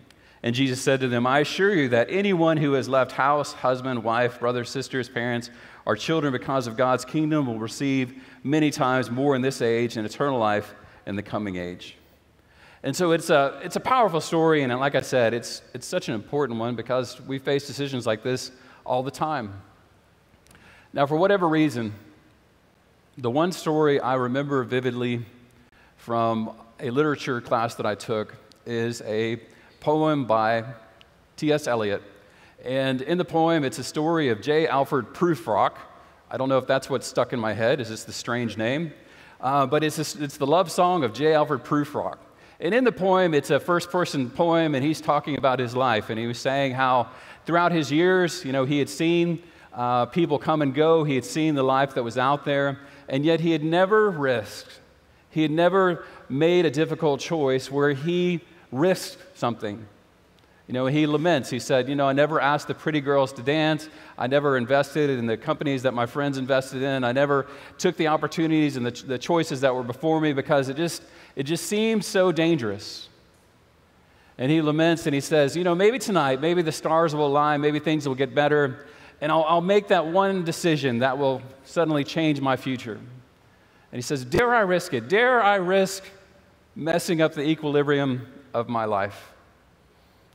And 0.41 0.55
Jesus 0.55 0.81
said 0.81 1.01
to 1.01 1.07
them, 1.07 1.27
I 1.27 1.39
assure 1.39 1.75
you 1.75 1.89
that 1.89 2.07
anyone 2.09 2.57
who 2.57 2.73
has 2.73 2.87
left 2.87 3.11
house, 3.11 3.53
husband, 3.53 4.03
wife, 4.03 4.39
brothers, 4.39 4.69
sisters, 4.69 5.09
parents, 5.09 5.49
or 5.85 5.95
children 5.95 6.31
because 6.31 6.67
of 6.67 6.77
God's 6.77 7.03
kingdom 7.03 7.47
will 7.47 7.59
receive 7.59 8.23
many 8.43 8.71
times 8.71 9.11
more 9.11 9.35
in 9.35 9.41
this 9.41 9.61
age 9.61 9.97
and 9.97 10.05
eternal 10.05 10.39
life 10.39 10.73
in 11.05 11.15
the 11.15 11.23
coming 11.23 11.57
age. 11.57 11.96
And 12.83 12.95
so 12.95 13.11
it's 13.11 13.29
a, 13.29 13.59
it's 13.63 13.75
a 13.75 13.79
powerful 13.79 14.21
story, 14.21 14.61
and 14.61 14.71
like 14.79 14.95
I 14.95 15.01
said, 15.01 15.33
it's, 15.33 15.61
it's 15.73 15.87
such 15.87 16.09
an 16.09 16.15
important 16.15 16.59
one 16.59 16.75
because 16.75 17.19
we 17.21 17.39
face 17.39 17.65
decisions 17.65 18.05
like 18.05 18.23
this 18.23 18.51
all 18.85 19.01
the 19.01 19.11
time. 19.11 19.61
Now, 20.93 21.05
for 21.05 21.17
whatever 21.17 21.47
reason, 21.47 21.93
the 23.17 23.31
one 23.31 23.51
story 23.51 23.99
I 23.99 24.13
remember 24.13 24.63
vividly 24.63 25.25
from 25.97 26.51
a 26.79 26.91
literature 26.91 27.41
class 27.41 27.75
that 27.75 27.85
I 27.85 27.95
took 27.95 28.35
is 28.65 29.01
a 29.01 29.41
poem 29.79 30.25
by 30.25 30.63
T.S. 31.35 31.67
Eliot. 31.67 32.03
And 32.63 33.01
in 33.01 33.17
the 33.17 33.25
poem, 33.25 33.63
it's 33.63 33.79
a 33.79 33.83
story 33.83 34.29
of 34.29 34.41
J. 34.41 34.67
Alfred 34.67 35.07
Prufrock. 35.13 35.73
I 36.29 36.37
don't 36.37 36.49
know 36.49 36.57
if 36.57 36.67
that's 36.67 36.89
what's 36.89 37.07
stuck 37.07 37.33
in 37.33 37.39
my 37.39 37.53
head. 37.53 37.79
Is 37.81 37.89
this 37.89 38.03
the 38.03 38.13
strange 38.13 38.57
name? 38.57 38.93
Uh, 39.41 39.65
but 39.65 39.83
it's, 39.83 40.15
it's 40.15 40.37
the 40.37 40.47
love 40.47 40.71
song 40.71 41.03
of 41.03 41.13
J. 41.13 41.33
Alfred 41.33 41.63
Prufrock. 41.63 42.17
And 42.59 42.73
in 42.73 42.83
the 42.83 42.91
poem, 42.91 43.33
it's 43.33 43.51
a 43.51 43.59
first 43.59 43.91
person 43.91 44.29
poem, 44.29 44.73
and 44.73 44.83
he's 44.83 44.99
talking 44.99 45.37
about 45.37 45.59
his 45.59 45.75
life. 45.75 46.09
And 46.09 46.19
he 46.19 46.25
was 46.25 46.39
saying 46.39 46.73
how 46.73 47.09
throughout 47.45 47.71
his 47.71 47.91
years, 47.91 48.43
you 48.43 48.51
know, 48.51 48.65
he 48.65 48.79
had 48.79 48.89
seen 48.89 49.43
uh, 49.73 50.07
people 50.07 50.39
come 50.39 50.63
and 50.63 50.73
go, 50.73 51.03
he 51.03 51.13
had 51.13 51.25
seen 51.25 51.53
the 51.53 51.63
life 51.63 51.93
that 51.93 52.03
was 52.03 52.17
out 52.17 52.45
there, 52.45 52.79
and 53.07 53.23
yet 53.23 53.39
he 53.39 53.51
had 53.51 53.63
never 53.63 54.09
risked, 54.09 54.79
he 55.29 55.43
had 55.43 55.51
never 55.51 56.03
made 56.29 56.65
a 56.65 56.71
difficult 56.71 57.19
choice 57.19 57.69
where 57.71 57.93
he 57.93 58.41
risked 58.71 59.37
something. 59.37 59.85
You 60.67 60.73
know, 60.73 60.85
he 60.85 61.07
laments. 61.07 61.49
He 61.49 61.59
said, 61.59 61.87
You 61.87 61.95
know, 61.95 62.07
I 62.07 62.13
never 62.13 62.41
asked 62.41 62.67
the 62.67 62.73
pretty 62.73 62.99
girls 62.99 63.31
to 63.33 63.41
dance. 63.41 63.87
I 64.17 64.27
never 64.27 64.57
invested 64.57 65.09
in 65.09 65.25
the 65.25 65.37
companies 65.37 65.83
that 65.83 65.93
my 65.93 66.05
friends 66.05 66.37
invested 66.37 66.81
in. 66.81 67.05
I 67.05 67.13
never 67.13 67.47
took 67.77 67.95
the 67.95 68.07
opportunities 68.07 68.75
and 68.75 68.85
the, 68.85 68.91
the 68.91 69.17
choices 69.17 69.61
that 69.61 69.73
were 69.73 69.83
before 69.83 70.19
me 70.19 70.33
because 70.33 70.67
it 70.67 70.75
just, 70.75 71.03
it 71.37 71.43
just 71.43 71.67
seemed 71.67 72.03
so 72.03 72.33
dangerous. 72.33 73.07
And 74.37 74.51
he 74.51 74.61
laments 74.61 75.05
and 75.05 75.15
he 75.15 75.21
says, 75.21 75.55
You 75.55 75.63
know, 75.63 75.73
maybe 75.73 75.99
tonight, 75.99 76.41
maybe 76.41 76.61
the 76.61 76.73
stars 76.73 77.15
will 77.15 77.27
align, 77.27 77.61
maybe 77.61 77.79
things 77.79 78.05
will 78.05 78.15
get 78.15 78.35
better, 78.35 78.87
and 79.21 79.31
I'll, 79.31 79.45
I'll 79.45 79.61
make 79.61 79.87
that 79.87 80.05
one 80.05 80.43
decision 80.43 80.99
that 80.99 81.17
will 81.17 81.41
suddenly 81.63 82.03
change 82.03 82.41
my 82.41 82.57
future. 82.57 82.95
And 82.95 83.97
he 83.97 84.01
says, 84.01 84.25
Dare 84.25 84.53
I 84.53 84.61
risk 84.61 84.93
it? 84.93 85.07
Dare 85.07 85.41
I 85.41 85.55
risk 85.55 86.03
messing 86.75 87.21
up 87.21 87.33
the 87.33 87.47
equilibrium 87.47 88.27
of 88.53 88.67
my 88.67 88.83
life? 88.83 89.31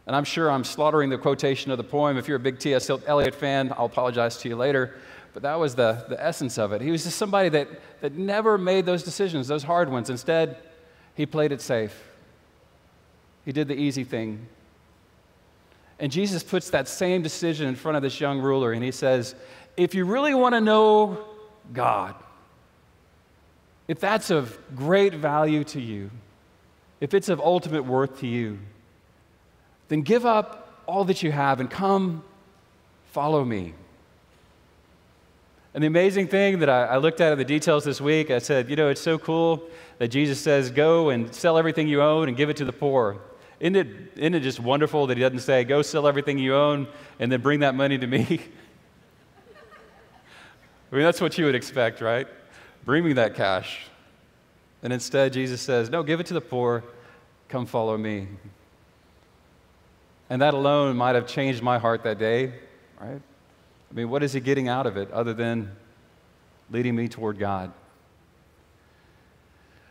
And 0.06 0.16
I'm 0.16 0.24
sure 0.24 0.50
I'm 0.50 0.64
slaughtering 0.64 1.10
the 1.10 1.18
quotation 1.18 1.70
of 1.70 1.78
the 1.78 1.84
poem. 1.84 2.16
If 2.16 2.26
you're 2.26 2.36
a 2.36 2.40
big 2.40 2.58
T.S. 2.58 2.90
Eliot 3.06 3.34
fan, 3.34 3.72
I'll 3.76 3.86
apologize 3.86 4.36
to 4.38 4.48
you 4.48 4.56
later. 4.56 4.94
But 5.32 5.42
that 5.42 5.58
was 5.58 5.74
the, 5.74 6.04
the 6.08 6.22
essence 6.22 6.58
of 6.58 6.72
it. 6.72 6.80
He 6.80 6.90
was 6.90 7.04
just 7.04 7.16
somebody 7.16 7.48
that, 7.50 7.68
that 8.00 8.14
never 8.14 8.58
made 8.58 8.84
those 8.84 9.02
decisions, 9.02 9.48
those 9.48 9.62
hard 9.62 9.88
ones. 9.88 10.10
Instead, 10.10 10.56
he 11.14 11.24
played 11.24 11.52
it 11.52 11.60
safe. 11.60 11.98
He 13.44 13.52
did 13.52 13.68
the 13.68 13.74
easy 13.74 14.04
thing. 14.04 14.46
And 15.98 16.10
Jesus 16.10 16.42
puts 16.42 16.70
that 16.70 16.88
same 16.88 17.22
decision 17.22 17.68
in 17.68 17.76
front 17.76 17.96
of 17.96 18.02
this 18.02 18.20
young 18.20 18.40
ruler, 18.40 18.72
and 18.72 18.82
he 18.82 18.90
says, 18.90 19.34
If 19.76 19.94
you 19.94 20.04
really 20.04 20.34
want 20.34 20.54
to 20.54 20.60
know 20.60 21.24
God, 21.72 22.14
if 23.88 24.00
that's 24.00 24.30
of 24.30 24.58
great 24.74 25.14
value 25.14 25.64
to 25.64 25.80
you, 25.80 26.10
if 27.00 27.14
it's 27.14 27.28
of 27.28 27.40
ultimate 27.40 27.84
worth 27.84 28.20
to 28.20 28.26
you, 28.26 28.58
then 29.92 30.00
give 30.00 30.24
up 30.24 30.82
all 30.86 31.04
that 31.04 31.22
you 31.22 31.30
have 31.30 31.60
and 31.60 31.70
come 31.70 32.24
follow 33.10 33.44
me. 33.44 33.74
And 35.74 35.82
the 35.82 35.86
amazing 35.86 36.28
thing 36.28 36.60
that 36.60 36.70
I, 36.70 36.84
I, 36.84 36.96
looked 36.96 37.20
at 37.20 37.32
in 37.32 37.38
the 37.38 37.44
details 37.44 37.84
this 37.84 38.00
week, 38.00 38.30
I 38.30 38.38
said, 38.38 38.70
you 38.70 38.76
know, 38.76 38.88
it's 38.88 39.00
so 39.00 39.18
cool 39.18 39.62
that 39.98 40.08
Jesus 40.08 40.40
says, 40.40 40.70
go 40.70 41.10
and 41.10 41.34
sell 41.34 41.58
everything 41.58 41.88
you 41.88 42.00
own 42.00 42.28
and 42.28 42.36
give 42.36 42.48
it 42.48 42.56
to 42.58 42.64
the 42.64 42.72
poor. 42.72 43.18
Isn't 43.60 43.76
it, 43.76 43.86
isn't 44.16 44.34
it 44.34 44.40
just 44.40 44.60
wonderful 44.60 45.06
that 45.08 45.16
he 45.16 45.22
doesn't 45.22 45.40
say, 45.40 45.62
go 45.62 45.82
sell 45.82 46.06
everything 46.06 46.38
you 46.38 46.54
own 46.54 46.88
and 47.18 47.30
then 47.30 47.42
bring 47.42 47.60
that 47.60 47.74
money 47.74 47.98
to 47.98 48.06
me? 48.06 48.22
I 50.90 50.94
mean, 50.94 51.04
that's 51.04 51.20
what 51.20 51.36
you 51.36 51.44
would 51.44 51.54
expect, 51.54 52.00
right? 52.00 52.26
Bring 52.84 53.04
me 53.04 53.12
that 53.14 53.34
cash. 53.34 53.86
And 54.82 54.92
instead, 54.92 55.32
Jesus 55.32 55.60
says, 55.60 55.90
No, 55.90 56.02
give 56.02 56.18
it 56.18 56.26
to 56.26 56.34
the 56.34 56.40
poor. 56.40 56.82
Come 57.48 57.66
follow 57.66 57.96
me. 57.96 58.28
And 60.32 60.40
that 60.40 60.54
alone 60.54 60.96
might 60.96 61.14
have 61.14 61.26
changed 61.26 61.62
my 61.62 61.76
heart 61.76 62.04
that 62.04 62.18
day, 62.18 62.54
right? 62.98 63.20
I 63.90 63.94
mean, 63.94 64.08
what 64.08 64.22
is 64.22 64.32
he 64.32 64.40
getting 64.40 64.66
out 64.66 64.86
of 64.86 64.96
it 64.96 65.10
other 65.10 65.34
than 65.34 65.70
leading 66.70 66.96
me 66.96 67.06
toward 67.06 67.38
God? 67.38 67.70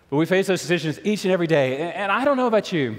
But 0.10 0.18
we 0.18 0.26
face 0.26 0.48
those 0.48 0.60
decisions 0.60 1.00
each 1.04 1.26
and 1.26 1.32
every 1.32 1.46
day. 1.46 1.92
And 1.92 2.12
I 2.12 2.26
don't 2.26 2.38
know 2.38 2.48
about 2.48 2.72
you, 2.72 2.98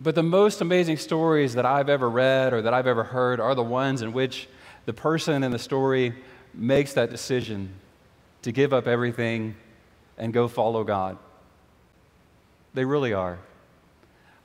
but 0.00 0.14
the 0.14 0.22
most 0.22 0.62
amazing 0.62 0.96
stories 0.96 1.52
that 1.52 1.66
I've 1.66 1.90
ever 1.90 2.08
read 2.08 2.54
or 2.54 2.62
that 2.62 2.72
I've 2.72 2.86
ever 2.86 3.04
heard 3.04 3.38
are 3.38 3.54
the 3.54 3.62
ones 3.62 4.00
in 4.00 4.14
which 4.14 4.48
the 4.86 4.94
person 4.94 5.44
in 5.44 5.50
the 5.50 5.58
story 5.58 6.14
makes 6.54 6.94
that 6.94 7.10
decision 7.10 7.74
to 8.40 8.52
give 8.52 8.72
up 8.72 8.86
everything 8.86 9.54
and 10.16 10.32
go 10.32 10.48
follow 10.48 10.82
God. 10.82 11.18
They 12.72 12.86
really 12.86 13.12
are. 13.12 13.38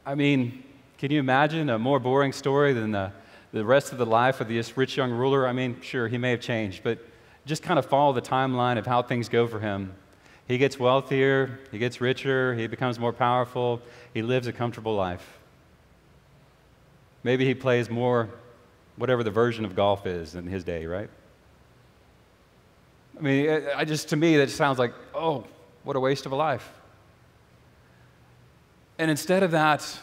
I 0.05 0.15
mean, 0.15 0.65
can 1.03 1.11
you 1.11 1.19
imagine 1.19 1.69
a 1.69 1.77
more 1.77 1.99
boring 1.99 2.31
story 2.31 2.71
than 2.71 2.91
the, 2.91 3.11
the 3.51 3.65
rest 3.65 3.91
of 3.91 3.97
the 3.97 4.05
life 4.05 4.39
of 4.39 4.47
this 4.47 4.77
rich 4.77 4.95
young 4.95 5.11
ruler? 5.11 5.45
I 5.45 5.51
mean, 5.51 5.81
sure, 5.81 6.07
he 6.07 6.17
may 6.17 6.31
have 6.31 6.39
changed, 6.39 6.81
but 6.81 6.97
just 7.45 7.61
kind 7.61 7.77
of 7.77 7.85
follow 7.85 8.13
the 8.13 8.21
timeline 8.21 8.77
of 8.77 8.85
how 8.85 9.01
things 9.01 9.27
go 9.27 9.45
for 9.45 9.59
him. 9.59 9.93
He 10.47 10.57
gets 10.57 10.79
wealthier, 10.79 11.59
he 11.73 11.77
gets 11.77 11.99
richer, 11.99 12.55
he 12.55 12.67
becomes 12.67 12.99
more 12.99 13.11
powerful, 13.11 13.81
he 14.13 14.21
lives 14.21 14.47
a 14.47 14.53
comfortable 14.53 14.95
life. 14.95 15.39
Maybe 17.21 17.43
he 17.43 17.53
plays 17.53 17.89
more, 17.89 18.29
whatever 18.95 19.25
the 19.25 19.31
version 19.31 19.65
of 19.65 19.75
golf 19.75 20.07
is 20.07 20.35
in 20.35 20.47
his 20.47 20.63
day, 20.63 20.85
right? 20.85 21.09
I 23.19 23.21
mean, 23.21 23.67
I 23.75 23.83
just, 23.83 24.07
to 24.07 24.15
me, 24.15 24.37
that 24.37 24.49
sounds 24.51 24.79
like, 24.79 24.93
oh, 25.13 25.43
what 25.83 25.97
a 25.97 25.99
waste 25.99 26.25
of 26.25 26.31
a 26.31 26.37
life. 26.37 26.71
And 28.97 29.11
instead 29.11 29.43
of 29.43 29.51
that, 29.51 29.99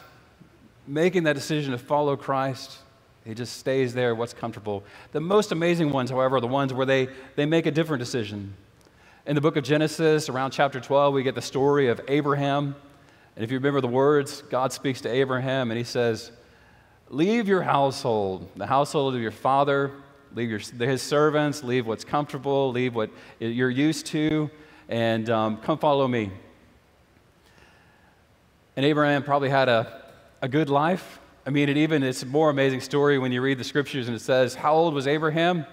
making 0.91 1.23
that 1.23 1.35
decision 1.35 1.71
to 1.71 1.79
follow 1.79 2.17
Christ, 2.17 2.79
he 3.25 3.33
just 3.33 3.59
stays 3.59 3.95
there, 3.95 4.15
what's 4.15 4.35
comfortable. 4.35 4.83
The 5.13 5.21
most 5.21 5.53
amazing 5.53 5.93
ones, 5.93 6.11
however, 6.11 6.37
are 6.37 6.41
the 6.41 6.49
ones 6.49 6.73
where 6.73 6.87
they, 6.87 7.09
they 7.37 7.47
make 7.47 7.67
a 7.67 7.71
different 7.71 8.01
decision. 8.01 8.55
In 9.25 9.37
the 9.37 9.41
book 9.41 9.57
of 9.57 9.63
Genesis, 9.63 10.29
around 10.29 10.51
chapter 10.51 10.81
12, 10.81 11.15
we 11.15 11.23
get 11.23 11.37
the 11.37 11.43
story 11.43 11.89
of 11.89 12.01
Abraham. 12.09 12.75
And 13.37 13.45
if 13.45 13.53
you 13.53 13.59
remember 13.59 13.81
the 13.81 13.89
words, 13.89 14.43
God 14.51 14.73
speaks 14.73 15.01
to 15.03 15.09
Abraham 15.09 15.71
and 15.71 15.79
he 15.79 15.85
says, 15.85 16.33
Leave 17.09 17.47
your 17.47 17.63
household, 17.63 18.49
the 18.57 18.67
household 18.67 19.15
of 19.15 19.21
your 19.21 19.31
father, 19.31 19.93
leave 20.35 20.51
your, 20.51 20.59
his 20.59 21.03
servants, 21.03 21.63
leave 21.63 21.87
what's 21.87 22.05
comfortable, 22.05 22.71
leave 22.71 22.95
what 22.95 23.11
you're 23.39 23.71
used 23.71 24.07
to, 24.07 24.51
and 24.89 25.29
um, 25.31 25.57
come 25.59 25.79
follow 25.79 26.09
me. 26.09 26.31
And 28.77 28.87
Abraham 28.87 29.23
probably 29.23 29.51
had 29.51 29.69
a, 29.69 30.00
a 30.43 30.49
good 30.49 30.69
life. 30.69 31.21
I 31.47 31.51
mean, 31.51 31.69
it 31.69 31.77
even 31.77 32.03
it's 32.03 32.23
a 32.23 32.27
more 32.27 32.51
amazing 32.51 32.81
story 32.81 33.19
when 33.19 33.33
you 33.33 33.43
read 33.43 33.59
the 33.59 33.65
scriptures 33.65 34.09
and 34.09 34.17
it 34.17 34.21
says, 34.21 34.55
How 34.55 34.75
old 34.75 34.95
was 34.95 35.07
Abraham? 35.07 35.67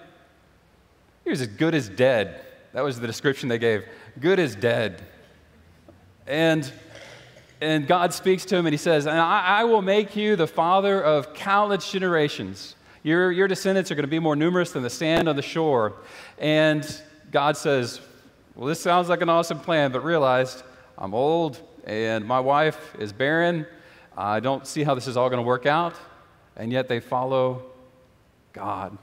He 1.24 1.30
was 1.30 1.40
as 1.40 1.48
good 1.48 1.74
as 1.74 1.88
dead. 1.88 2.44
That 2.72 2.82
was 2.82 3.00
the 3.00 3.06
description 3.06 3.48
they 3.48 3.58
gave. 3.58 3.84
Good 4.18 4.38
as 4.38 4.54
dead. 4.54 5.02
And 6.26 6.70
and 7.60 7.88
God 7.88 8.14
speaks 8.14 8.44
to 8.46 8.56
him 8.56 8.66
and 8.66 8.72
he 8.72 8.78
says, 8.78 9.06
And 9.06 9.18
I, 9.18 9.40
I 9.40 9.64
will 9.64 9.82
make 9.82 10.14
you 10.14 10.36
the 10.36 10.46
father 10.46 11.02
of 11.02 11.34
countless 11.34 11.90
generations. 11.90 12.76
Your, 13.02 13.32
your 13.32 13.48
descendants 13.48 13.90
are 13.90 13.94
going 13.94 14.04
to 14.04 14.10
be 14.10 14.18
more 14.18 14.36
numerous 14.36 14.72
than 14.72 14.82
the 14.82 14.90
sand 14.90 15.28
on 15.28 15.36
the 15.36 15.42
shore. 15.42 15.94
And 16.38 16.84
God 17.32 17.56
says, 17.56 18.00
Well, 18.54 18.68
this 18.68 18.80
sounds 18.80 19.08
like 19.08 19.22
an 19.22 19.28
awesome 19.28 19.58
plan, 19.58 19.90
but 19.90 20.04
realized 20.04 20.62
I'm 20.96 21.14
old 21.14 21.60
and 21.84 22.24
my 22.24 22.38
wife 22.38 22.94
is 22.98 23.12
barren. 23.12 23.66
I 24.18 24.40
don't 24.40 24.66
see 24.66 24.82
how 24.82 24.96
this 24.96 25.06
is 25.06 25.16
all 25.16 25.28
going 25.30 25.38
to 25.38 25.46
work 25.46 25.64
out. 25.64 25.94
And 26.56 26.72
yet 26.72 26.88
they 26.88 26.98
follow 26.98 27.62
God. 28.52 28.98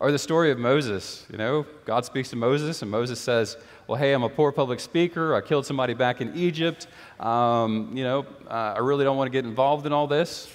Or 0.00 0.10
the 0.10 0.18
story 0.18 0.50
of 0.50 0.58
Moses. 0.58 1.26
You 1.30 1.36
know, 1.36 1.66
God 1.84 2.06
speaks 2.06 2.30
to 2.30 2.36
Moses, 2.36 2.80
and 2.80 2.90
Moses 2.90 3.20
says, 3.20 3.58
Well, 3.86 3.98
hey, 3.98 4.14
I'm 4.14 4.22
a 4.22 4.30
poor 4.30 4.50
public 4.50 4.80
speaker. 4.80 5.34
I 5.34 5.42
killed 5.42 5.66
somebody 5.66 5.92
back 5.92 6.22
in 6.22 6.34
Egypt. 6.34 6.86
Um, 7.20 7.90
you 7.94 8.04
know, 8.04 8.26
uh, 8.48 8.74
I 8.76 8.78
really 8.78 9.04
don't 9.04 9.18
want 9.18 9.28
to 9.28 9.32
get 9.32 9.44
involved 9.44 9.84
in 9.86 9.92
all 9.92 10.06
this. 10.06 10.50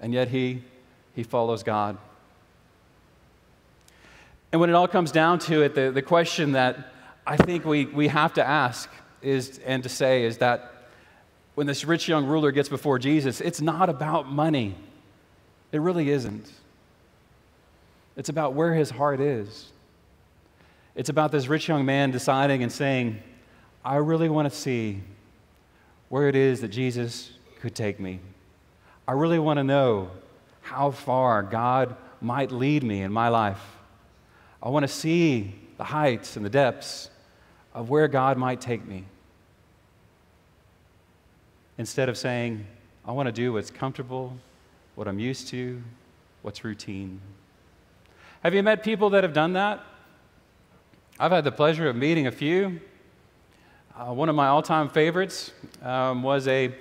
And 0.00 0.14
yet 0.14 0.28
he, 0.28 0.62
he 1.16 1.24
follows 1.24 1.64
God. 1.64 1.98
And 4.52 4.60
when 4.60 4.70
it 4.70 4.74
all 4.74 4.88
comes 4.88 5.10
down 5.10 5.40
to 5.40 5.62
it, 5.62 5.74
the, 5.74 5.90
the 5.90 6.02
question 6.02 6.52
that 6.52 6.92
I 7.26 7.36
think 7.36 7.64
we, 7.64 7.86
we 7.86 8.08
have 8.08 8.34
to 8.34 8.46
ask 8.46 8.88
is, 9.22 9.58
and 9.66 9.82
to 9.82 9.88
say 9.88 10.24
is 10.24 10.38
that 10.38 10.71
when 11.54 11.66
this 11.66 11.84
rich 11.84 12.08
young 12.08 12.26
ruler 12.26 12.50
gets 12.50 12.68
before 12.68 12.98
Jesus, 12.98 13.40
it's 13.40 13.60
not 13.60 13.88
about 13.88 14.30
money. 14.30 14.74
It 15.70 15.80
really 15.80 16.10
isn't. 16.10 16.50
It's 18.16 18.28
about 18.28 18.54
where 18.54 18.74
his 18.74 18.90
heart 18.90 19.20
is. 19.20 19.72
It's 20.94 21.08
about 21.08 21.32
this 21.32 21.48
rich 21.48 21.68
young 21.68 21.84
man 21.84 22.10
deciding 22.10 22.62
and 22.62 22.70
saying, 22.70 23.22
I 23.84 23.96
really 23.96 24.28
want 24.28 24.50
to 24.50 24.56
see 24.56 25.00
where 26.08 26.28
it 26.28 26.36
is 26.36 26.60
that 26.60 26.68
Jesus 26.68 27.32
could 27.60 27.74
take 27.74 27.98
me. 27.98 28.20
I 29.08 29.12
really 29.12 29.38
want 29.38 29.58
to 29.58 29.64
know 29.64 30.10
how 30.60 30.90
far 30.90 31.42
God 31.42 31.96
might 32.20 32.52
lead 32.52 32.82
me 32.82 33.02
in 33.02 33.12
my 33.12 33.28
life. 33.28 33.62
I 34.62 34.68
want 34.68 34.84
to 34.84 34.88
see 34.88 35.54
the 35.78 35.84
heights 35.84 36.36
and 36.36 36.44
the 36.44 36.50
depths 36.50 37.10
of 37.74 37.90
where 37.90 38.08
God 38.08 38.36
might 38.36 38.60
take 38.60 38.86
me. 38.86 39.04
Instead 41.78 42.08
of 42.08 42.18
saying, 42.18 42.66
I 43.04 43.12
want 43.12 43.26
to 43.26 43.32
do 43.32 43.54
what's 43.54 43.70
comfortable, 43.70 44.36
what 44.94 45.08
I'm 45.08 45.18
used 45.18 45.48
to, 45.48 45.82
what's 46.42 46.64
routine. 46.64 47.20
Have 48.42 48.54
you 48.54 48.62
met 48.62 48.82
people 48.82 49.10
that 49.10 49.24
have 49.24 49.32
done 49.32 49.54
that? 49.54 49.82
I've 51.18 51.32
had 51.32 51.44
the 51.44 51.52
pleasure 51.52 51.88
of 51.88 51.96
meeting 51.96 52.26
a 52.26 52.32
few. 52.32 52.80
Uh, 53.96 54.12
one 54.12 54.28
of 54.28 54.34
my 54.34 54.48
all 54.48 54.62
time 54.62 54.88
favorites 54.88 55.52
um, 55.82 56.22
was 56.22 56.46
a, 56.48 56.74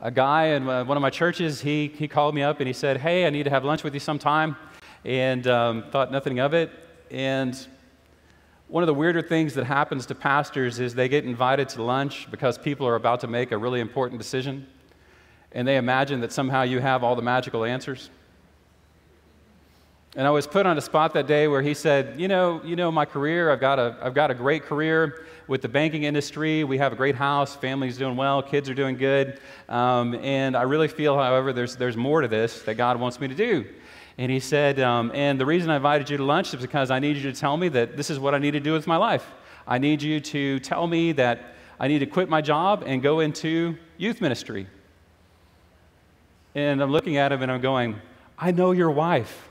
a 0.00 0.10
guy 0.10 0.46
in 0.46 0.68
uh, 0.68 0.84
one 0.84 0.96
of 0.96 1.00
my 1.00 1.10
churches. 1.10 1.60
He, 1.60 1.88
he 1.96 2.06
called 2.06 2.34
me 2.34 2.42
up 2.42 2.60
and 2.60 2.66
he 2.66 2.72
said, 2.72 2.98
Hey, 2.98 3.26
I 3.26 3.30
need 3.30 3.44
to 3.44 3.50
have 3.50 3.64
lunch 3.64 3.82
with 3.82 3.94
you 3.94 4.00
sometime. 4.00 4.56
And 5.04 5.46
um, 5.46 5.84
thought 5.90 6.12
nothing 6.12 6.38
of 6.38 6.54
it. 6.54 6.70
And 7.10 7.66
one 8.68 8.82
of 8.82 8.88
the 8.88 8.94
weirder 8.94 9.22
things 9.22 9.54
that 9.54 9.64
happens 9.64 10.06
to 10.06 10.14
pastors 10.14 10.80
is 10.80 10.94
they 10.94 11.08
get 11.08 11.24
invited 11.24 11.68
to 11.70 11.82
lunch 11.82 12.28
because 12.30 12.58
people 12.58 12.86
are 12.86 12.96
about 12.96 13.20
to 13.20 13.28
make 13.28 13.52
a 13.52 13.58
really 13.58 13.80
important 13.80 14.20
decision. 14.20 14.66
And 15.52 15.66
they 15.66 15.76
imagine 15.76 16.20
that 16.20 16.32
somehow 16.32 16.62
you 16.62 16.80
have 16.80 17.04
all 17.04 17.14
the 17.14 17.22
magical 17.22 17.64
answers. 17.64 18.10
And 20.16 20.26
I 20.26 20.30
was 20.30 20.46
put 20.46 20.66
on 20.66 20.78
a 20.78 20.80
spot 20.80 21.12
that 21.14 21.26
day 21.26 21.46
where 21.46 21.62
he 21.62 21.74
said, 21.74 22.18
You 22.18 22.26
know, 22.26 22.60
you 22.64 22.74
know 22.74 22.90
my 22.90 23.04
career. 23.04 23.52
I've 23.52 23.60
got, 23.60 23.78
a, 23.78 23.96
I've 24.02 24.14
got 24.14 24.30
a 24.30 24.34
great 24.34 24.64
career 24.64 25.26
with 25.46 25.62
the 25.62 25.68
banking 25.68 26.04
industry. 26.04 26.64
We 26.64 26.78
have 26.78 26.92
a 26.92 26.96
great 26.96 27.14
house. 27.14 27.54
Family's 27.54 27.98
doing 27.98 28.16
well. 28.16 28.42
Kids 28.42 28.68
are 28.68 28.74
doing 28.74 28.96
good. 28.96 29.38
Um, 29.68 30.14
and 30.16 30.56
I 30.56 30.62
really 30.62 30.88
feel, 30.88 31.16
however, 31.16 31.52
there's, 31.52 31.76
there's 31.76 31.96
more 31.96 32.22
to 32.22 32.28
this 32.28 32.62
that 32.62 32.74
God 32.74 32.98
wants 32.98 33.20
me 33.20 33.28
to 33.28 33.34
do. 33.34 33.66
And 34.18 34.32
he 34.32 34.40
said, 34.40 34.80
um, 34.80 35.10
And 35.14 35.38
the 35.38 35.46
reason 35.46 35.70
I 35.70 35.76
invited 35.76 36.08
you 36.08 36.16
to 36.16 36.24
lunch 36.24 36.54
is 36.54 36.60
because 36.60 36.90
I 36.90 36.98
need 36.98 37.16
you 37.16 37.30
to 37.30 37.38
tell 37.38 37.56
me 37.56 37.68
that 37.68 37.96
this 37.96 38.10
is 38.10 38.18
what 38.18 38.34
I 38.34 38.38
need 38.38 38.52
to 38.52 38.60
do 38.60 38.72
with 38.72 38.86
my 38.86 38.96
life. 38.96 39.26
I 39.66 39.78
need 39.78 40.00
you 40.00 40.20
to 40.20 40.58
tell 40.60 40.86
me 40.86 41.12
that 41.12 41.54
I 41.78 41.88
need 41.88 41.98
to 41.98 42.06
quit 42.06 42.28
my 42.28 42.40
job 42.40 42.82
and 42.86 43.02
go 43.02 43.20
into 43.20 43.76
youth 43.98 44.20
ministry. 44.20 44.66
And 46.54 46.80
I'm 46.82 46.90
looking 46.90 47.18
at 47.18 47.32
him 47.32 47.42
and 47.42 47.52
I'm 47.52 47.60
going, 47.60 47.96
I 48.38 48.52
know 48.52 48.72
your 48.72 48.90
wife. 48.90 49.48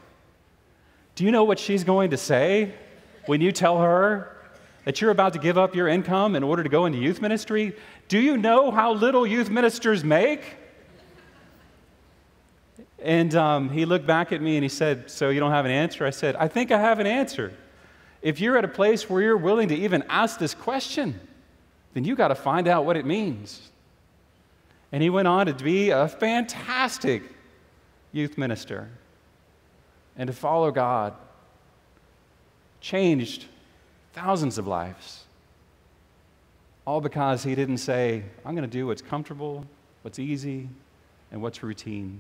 Do 1.13 1.23
you 1.23 1.31
know 1.31 1.43
what 1.43 1.59
she's 1.59 1.83
going 1.83 2.09
to 2.09 2.17
say 2.17 2.73
when 3.27 3.41
you 3.41 3.51
tell 3.51 3.79
her 3.79 4.35
that 4.85 5.01
you're 5.01 5.11
about 5.11 5.33
to 5.33 5.39
give 5.39 5.57
up 5.57 5.75
your 5.75 5.87
income 5.87 6.35
in 6.35 6.43
order 6.43 6.63
to 6.63 6.69
go 6.69 6.85
into 6.85 6.97
youth 6.97 7.21
ministry? 7.21 7.75
Do 8.07 8.19
you 8.19 8.37
know 8.37 8.71
how 8.71 8.93
little 8.93 9.25
youth 9.27 9.49
ministers 9.49 10.03
make? 10.03 10.41
And 13.05 13.35
um, 13.35 13.69
he 13.69 13.85
looked 13.85 14.07
back 14.07 14.31
at 14.31 14.41
me 14.41 14.57
and 14.57 14.63
he 14.63 14.69
said, 14.69 15.11
So 15.11 15.29
you 15.29 15.39
don't 15.39 15.51
have 15.51 15.65
an 15.65 15.71
answer? 15.71 16.07
I 16.07 16.09
said, 16.09 16.35
I 16.37 16.47
think 16.47 16.71
I 16.71 16.79
have 16.79 16.97
an 16.97 17.05
answer. 17.05 17.53
If 18.23 18.41
you're 18.41 18.57
at 18.57 18.65
a 18.65 18.67
place 18.67 19.07
where 19.07 19.21
you're 19.21 19.37
willing 19.37 19.67
to 19.67 19.75
even 19.75 20.03
ask 20.09 20.39
this 20.39 20.55
question, 20.55 21.19
then 21.93 22.03
you 22.03 22.15
got 22.15 22.29
to 22.29 22.35
find 22.35 22.67
out 22.67 22.83
what 22.83 22.97
it 22.97 23.05
means. 23.05 23.69
And 24.91 25.03
he 25.03 25.11
went 25.11 25.27
on 25.27 25.45
to 25.45 25.53
be 25.53 25.91
a 25.91 26.07
fantastic 26.07 27.21
youth 28.11 28.39
minister 28.39 28.89
and 30.17 30.25
to 30.25 30.33
follow 30.33 30.71
God 30.71 31.13
changed 32.81 33.45
thousands 34.13 34.57
of 34.57 34.65
lives. 34.65 35.25
All 36.85 37.01
because 37.01 37.43
he 37.43 37.53
didn't 37.53 37.77
say, 37.77 38.23
I'm 38.43 38.55
going 38.55 38.67
to 38.67 38.77
do 38.77 38.87
what's 38.87 39.03
comfortable, 39.03 39.63
what's 40.01 40.17
easy, 40.17 40.69
and 41.31 41.39
what's 41.39 41.61
routine. 41.61 42.17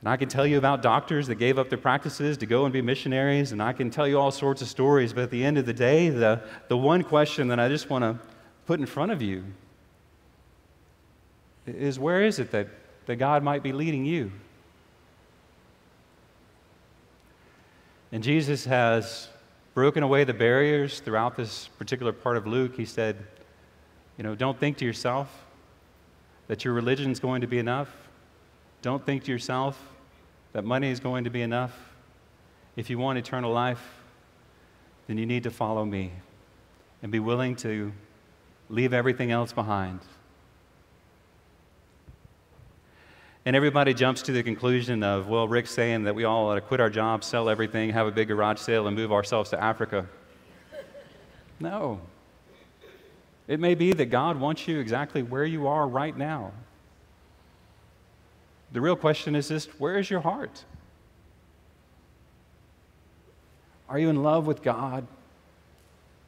And 0.00 0.08
I 0.08 0.16
can 0.16 0.28
tell 0.28 0.46
you 0.46 0.58
about 0.58 0.80
doctors 0.80 1.26
that 1.26 1.36
gave 1.36 1.58
up 1.58 1.68
their 1.68 1.78
practices 1.78 2.36
to 2.38 2.46
go 2.46 2.64
and 2.64 2.72
be 2.72 2.80
missionaries, 2.80 3.52
and 3.52 3.62
I 3.62 3.72
can 3.72 3.90
tell 3.90 4.06
you 4.06 4.18
all 4.18 4.30
sorts 4.30 4.62
of 4.62 4.68
stories, 4.68 5.12
but 5.12 5.24
at 5.24 5.30
the 5.30 5.44
end 5.44 5.58
of 5.58 5.66
the 5.66 5.72
day, 5.72 6.08
the, 6.08 6.40
the 6.68 6.76
one 6.76 7.02
question 7.02 7.48
that 7.48 7.58
I 7.58 7.68
just 7.68 7.90
want 7.90 8.04
to 8.04 8.18
put 8.66 8.78
in 8.78 8.86
front 8.86 9.10
of 9.10 9.20
you 9.20 9.44
is 11.66 11.98
where 11.98 12.22
is 12.22 12.38
it 12.38 12.50
that, 12.52 12.68
that 13.06 13.16
God 13.16 13.42
might 13.42 13.62
be 13.62 13.72
leading 13.72 14.04
you? 14.04 14.30
And 18.12 18.22
Jesus 18.22 18.64
has 18.64 19.28
broken 19.74 20.02
away 20.02 20.24
the 20.24 20.34
barriers 20.34 21.00
throughout 21.00 21.36
this 21.36 21.68
particular 21.78 22.12
part 22.12 22.36
of 22.36 22.46
Luke. 22.46 22.74
He 22.76 22.84
said, 22.84 23.16
You 24.16 24.24
know, 24.24 24.34
don't 24.34 24.58
think 24.58 24.78
to 24.78 24.84
yourself 24.84 25.44
that 26.46 26.64
your 26.64 26.72
religion 26.72 27.10
is 27.10 27.20
going 27.20 27.42
to 27.42 27.46
be 27.46 27.58
enough. 27.58 28.07
Don't 28.80 29.04
think 29.04 29.24
to 29.24 29.32
yourself 29.32 29.80
that 30.52 30.64
money 30.64 30.90
is 30.90 31.00
going 31.00 31.24
to 31.24 31.30
be 31.30 31.42
enough. 31.42 31.76
If 32.76 32.90
you 32.90 32.98
want 32.98 33.18
eternal 33.18 33.52
life, 33.52 33.82
then 35.06 35.18
you 35.18 35.26
need 35.26 35.42
to 35.42 35.50
follow 35.50 35.84
me 35.84 36.12
and 37.02 37.10
be 37.10 37.18
willing 37.18 37.56
to 37.56 37.92
leave 38.68 38.92
everything 38.92 39.30
else 39.32 39.52
behind. 39.52 40.00
And 43.44 43.56
everybody 43.56 43.94
jumps 43.94 44.22
to 44.22 44.32
the 44.32 44.42
conclusion 44.42 45.02
of, 45.02 45.26
well, 45.28 45.48
Rick's 45.48 45.70
saying 45.70 46.04
that 46.04 46.14
we 46.14 46.24
all 46.24 46.48
ought 46.50 46.56
to 46.56 46.60
quit 46.60 46.80
our 46.80 46.90
jobs, 46.90 47.26
sell 47.26 47.48
everything, 47.48 47.90
have 47.90 48.06
a 48.06 48.10
big 48.10 48.28
garage 48.28 48.58
sale, 48.58 48.86
and 48.86 48.96
move 48.96 49.10
ourselves 49.10 49.50
to 49.50 49.62
Africa. 49.62 50.06
no. 51.58 52.00
It 53.46 53.58
may 53.58 53.74
be 53.74 53.94
that 53.94 54.06
God 54.06 54.38
wants 54.38 54.68
you 54.68 54.78
exactly 54.78 55.22
where 55.22 55.46
you 55.46 55.66
are 55.66 55.88
right 55.88 56.16
now. 56.16 56.52
The 58.72 58.80
real 58.80 58.96
question 58.96 59.34
is 59.34 59.48
this 59.48 59.66
where 59.78 59.98
is 59.98 60.10
your 60.10 60.20
heart? 60.20 60.64
Are 63.88 63.98
you 63.98 64.10
in 64.10 64.22
love 64.22 64.46
with 64.46 64.62
God? 64.62 65.06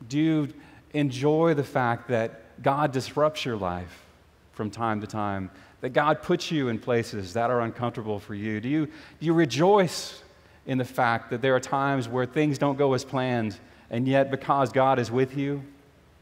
Do 0.08 0.18
you 0.18 0.48
enjoy 0.94 1.54
the 1.54 1.64
fact 1.64 2.08
that 2.08 2.62
God 2.62 2.92
disrupts 2.92 3.44
your 3.44 3.56
life 3.56 4.04
from 4.52 4.70
time 4.70 5.00
to 5.02 5.06
time? 5.06 5.50
That 5.82 5.90
God 5.90 6.22
puts 6.22 6.50
you 6.50 6.68
in 6.68 6.78
places 6.78 7.34
that 7.34 7.50
are 7.50 7.60
uncomfortable 7.60 8.18
for 8.18 8.34
you? 8.34 8.60
Do 8.60 8.68
you, 8.68 8.86
do 8.86 9.26
you 9.26 9.34
rejoice 9.34 10.22
in 10.66 10.78
the 10.78 10.84
fact 10.84 11.30
that 11.30 11.42
there 11.42 11.54
are 11.54 11.60
times 11.60 12.08
where 12.08 12.26
things 12.26 12.58
don't 12.58 12.76
go 12.76 12.94
as 12.94 13.04
planned, 13.04 13.58
and 13.90 14.08
yet 14.08 14.30
because 14.30 14.72
God 14.72 14.98
is 14.98 15.10
with 15.10 15.36
you, 15.36 15.62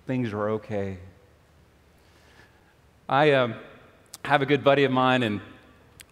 things 0.07 0.33
are 0.33 0.51
okay? 0.51 0.99
I 3.09 3.33
um, 3.33 3.55
have 4.25 4.43
a 4.43 4.47
good 4.47 4.63
buddy 4.65 4.85
of 4.85 4.91
mine, 4.91 5.23
and 5.23 5.41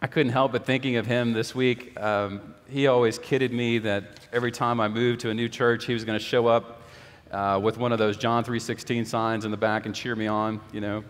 I 0.03 0.07
couldn't 0.07 0.33
help 0.33 0.53
but 0.53 0.67
thinking 0.67 0.97
of 0.97 1.07
him 1.07 1.33
this 1.33 1.55
week. 1.55 1.99
Um, 1.99 2.55
he 2.69 2.87
always 2.87 3.19
kidded 3.19 3.51
me 3.51 3.79
that 3.79 4.05
every 4.31 4.53
time 4.53 4.79
I 4.79 4.89
moved 4.89 5.21
to 5.21 5.31
a 5.31 5.35
new 5.35 5.49
church, 5.49 5.87
he 5.87 5.95
was 5.95 6.05
going 6.05 6.19
to 6.19 6.25
show 6.25 6.47
up 6.47 6.83
uh, 7.31 7.59
with 7.63 7.79
one 7.79 7.93
of 7.93 7.99
those 7.99 8.19
John 8.19 8.45
3:16 8.45 9.07
signs 9.07 9.47
in 9.47 9.51
the 9.51 9.57
back 9.57 9.87
and 9.87 9.95
cheer 9.95 10.15
me 10.15 10.27
on, 10.27 10.61
you 10.71 10.83
know. 10.83 11.03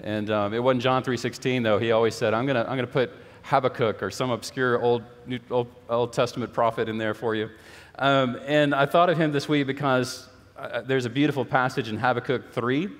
And 0.00 0.30
um, 0.30 0.52
it 0.52 0.62
wasn't 0.62 0.82
John 0.82 1.02
3:16 1.02 1.62
though. 1.62 1.78
He 1.78 1.92
always 1.92 2.14
said, 2.14 2.34
"I'm 2.34 2.44
going 2.44 2.56
to 2.56 2.68
I'm 2.68 2.76
going 2.76 2.86
to 2.86 2.92
put 2.92 3.10
Habakkuk 3.44 4.02
or 4.02 4.10
some 4.10 4.30
obscure 4.30 4.82
old, 4.82 5.02
New, 5.26 5.40
old, 5.50 5.68
old 5.88 6.12
Testament 6.12 6.52
prophet 6.52 6.90
in 6.90 6.98
there 6.98 7.14
for 7.14 7.34
you." 7.34 7.48
Um, 7.98 8.38
and 8.44 8.74
I 8.74 8.84
thought 8.84 9.08
of 9.08 9.16
him 9.16 9.32
this 9.32 9.48
week 9.48 9.66
because 9.66 10.28
uh, 10.58 10.82
there's 10.82 11.06
a 11.06 11.10
beautiful 11.10 11.46
passage 11.46 11.88
in 11.88 11.96
Habakkuk 11.96 12.52
3. 12.52 12.90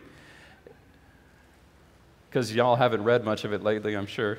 Because 2.31 2.55
y'all 2.55 2.76
haven't 2.76 3.05
read 3.05 3.25
much 3.25 3.45
of 3.45 3.52
it 3.52 3.62
lately, 3.62 3.95
I'm 3.95 4.07
sure. 4.07 4.38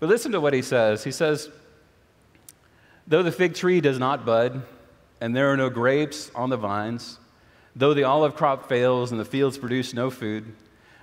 But 0.00 0.08
listen 0.08 0.32
to 0.32 0.40
what 0.40 0.54
he 0.54 0.62
says. 0.62 1.04
He 1.04 1.10
says, 1.10 1.48
Though 3.06 3.22
the 3.22 3.32
fig 3.32 3.54
tree 3.54 3.80
does 3.80 3.98
not 3.98 4.24
bud, 4.24 4.62
and 5.20 5.34
there 5.34 5.52
are 5.52 5.56
no 5.56 5.70
grapes 5.70 6.30
on 6.34 6.50
the 6.50 6.56
vines, 6.56 7.18
Though 7.78 7.94
the 7.94 8.02
olive 8.02 8.34
crop 8.34 8.68
fails 8.68 9.12
and 9.12 9.20
the 9.20 9.24
fields 9.24 9.56
produce 9.56 9.94
no 9.94 10.10
food, 10.10 10.52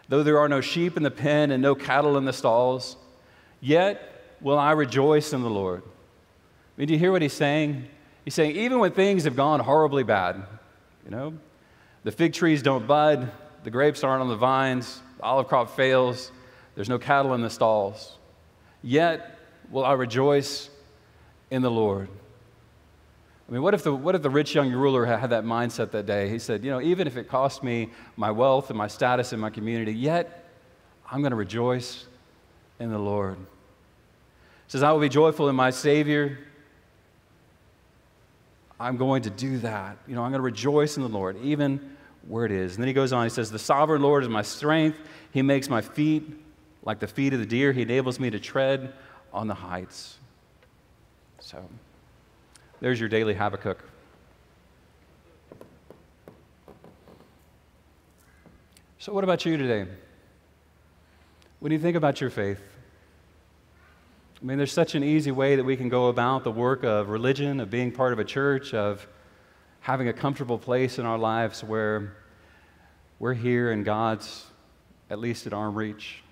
though 0.10 0.24
there 0.24 0.40
are 0.40 0.50
no 0.50 0.60
sheep 0.60 0.98
in 0.98 1.04
the 1.04 1.12
pen 1.12 1.52
and 1.52 1.64
no 1.64 1.74
cattle 1.74 2.18
in 2.18 2.26
the 2.26 2.34
stalls, 2.34 2.98
yet 3.62 4.36
will 4.42 4.60
I 4.60 4.72
rejoice 4.72 5.32
in 5.32 5.42
the 5.42 5.50
Lord. 5.50 5.84
I 5.86 5.90
mean, 6.76 6.90
do 6.90 6.94
you 6.94 7.00
hear 7.00 7.14
what 7.14 7.22
he's 7.22 7.32
saying? 7.32 7.88
He's 8.26 8.34
saying, 8.34 8.58
even 8.58 8.80
when 8.80 8.92
things 8.92 9.24
have 9.24 9.38
gone 9.38 9.62
horribly 9.62 10.04
bad, 10.04 10.44
you 11.06 11.12
know, 11.12 11.36
the 12.04 12.12
fig 12.12 12.34
trees 12.34 12.62
don't 12.62 12.86
bud, 12.86 13.32
the 13.64 13.72
grapes 13.72 14.04
aren't 14.04 14.22
on 14.22 14.28
the 14.28 14.36
vines, 14.36 15.02
the 15.16 15.24
olive 15.24 15.48
crop 15.48 15.78
fails, 15.78 16.30
there's 16.76 16.90
no 16.90 17.00
cattle 17.00 17.34
in 17.36 17.42
the 17.42 17.50
stalls, 17.50 18.18
yet 18.86 19.40
will 19.72 19.84
I 19.84 19.94
rejoice 19.94 20.70
in 21.50 21.62
the 21.62 21.72
Lord. 21.72 22.08
I 23.48 23.52
mean, 23.52 23.62
what 23.62 23.74
if, 23.74 23.84
the, 23.84 23.94
what 23.94 24.16
if 24.16 24.22
the 24.22 24.30
rich 24.30 24.56
young 24.56 24.72
ruler 24.72 25.06
had 25.06 25.32
that 25.32 25.44
mindset 25.44 25.92
that 25.92 26.06
day? 26.06 26.30
He 26.30 26.40
said, 26.40 26.64
You 26.64 26.72
know, 26.72 26.82
even 26.82 27.08
if 27.08 27.18
it 27.18 27.28
cost 27.28 27.64
me 27.64 27.90
my 28.16 28.32
wealth 28.32 28.70
and 28.70 28.78
my 28.78 28.88
status 28.88 29.34
in 29.34 29.40
my 29.40 29.50
community, 29.50 29.94
yet 29.94 30.46
I'm 31.12 31.22
going 31.22 31.32
to 31.32 31.36
rejoice 31.36 32.06
in 32.80 32.92
the 32.92 32.98
Lord. 32.98 33.38
He 33.38 34.72
says, 34.72 34.82
I 34.82 34.92
will 34.92 35.00
be 35.00 35.10
joyful 35.10 35.50
in 35.50 35.56
my 35.56 35.70
Savior. 35.70 36.40
I'm 38.80 38.98
going 38.98 39.22
to 39.24 39.30
do 39.30 39.60
that. 39.60 39.98
You 40.08 40.16
know, 40.16 40.24
I'm 40.24 40.32
going 40.32 40.40
to 40.40 40.46
rejoice 40.46 40.98
in 40.98 41.04
the 41.04 41.10
Lord, 41.10 41.38
even 41.42 41.96
where 42.28 42.46
it 42.46 42.52
is. 42.52 42.76
And 42.76 42.82
then 42.82 42.88
he 42.88 42.94
goes 42.94 43.14
on, 43.14 43.24
he 43.24 43.30
says, 43.30 43.52
The 43.52 43.60
sovereign 43.60 44.02
Lord 44.02 44.24
is 44.24 44.30
my 44.30 44.42
strength. 44.42 44.98
He 45.32 45.44
makes 45.44 45.70
my 45.70 45.82
feet 45.82 46.24
like 46.86 47.00
the 47.00 47.08
feet 47.08 47.34
of 47.34 47.40
the 47.40 47.46
deer. 47.46 47.74
He 47.74 47.82
enables 47.82 48.20
me 48.20 48.30
to 48.30 48.40
tread 48.40 48.94
on 49.34 49.48
the 49.48 49.54
heights. 49.54 50.18
So. 51.40 51.68
There's 52.82 53.00
your 53.00 53.10
daily 53.10 53.34
Habakkuk. 53.34 53.84
So, 59.00 59.14
what 59.14 59.24
about 59.24 59.46
you 59.46 59.56
today? 59.56 59.90
What 61.60 61.70
do 61.70 61.76
you 61.76 61.82
think 61.82 61.96
about 61.96 62.20
your 62.20 62.30
faith? 62.30 62.62
I 64.42 64.46
mean, 64.46 64.58
there's 64.58 64.74
such 64.74 64.94
an 64.94 65.04
easy 65.04 65.32
way 65.32 65.56
that 65.56 65.64
we 65.64 65.78
can 65.78 65.90
go 65.90 66.10
about 66.10 66.44
the 66.44 66.52
work 66.52 66.84
of 66.84 67.10
religion, 67.10 67.60
of 67.60 67.70
being 67.70 67.92
part 67.92 68.12
of 68.12 68.20
a 68.20 68.26
church, 68.26 68.74
of 68.74 69.08
having 69.80 70.10
a 70.10 70.14
comfortable 70.14 70.60
place 70.60 71.00
in 71.00 71.06
our 71.06 71.18
lives 71.18 71.64
where 71.64 72.14
we're 73.20 73.34
here 73.34 73.72
and 73.72 73.86
God's 73.86 74.46
at 75.10 75.20
least 75.20 75.48
at 75.48 75.54
arm 75.54 75.76
reach. 75.76 76.25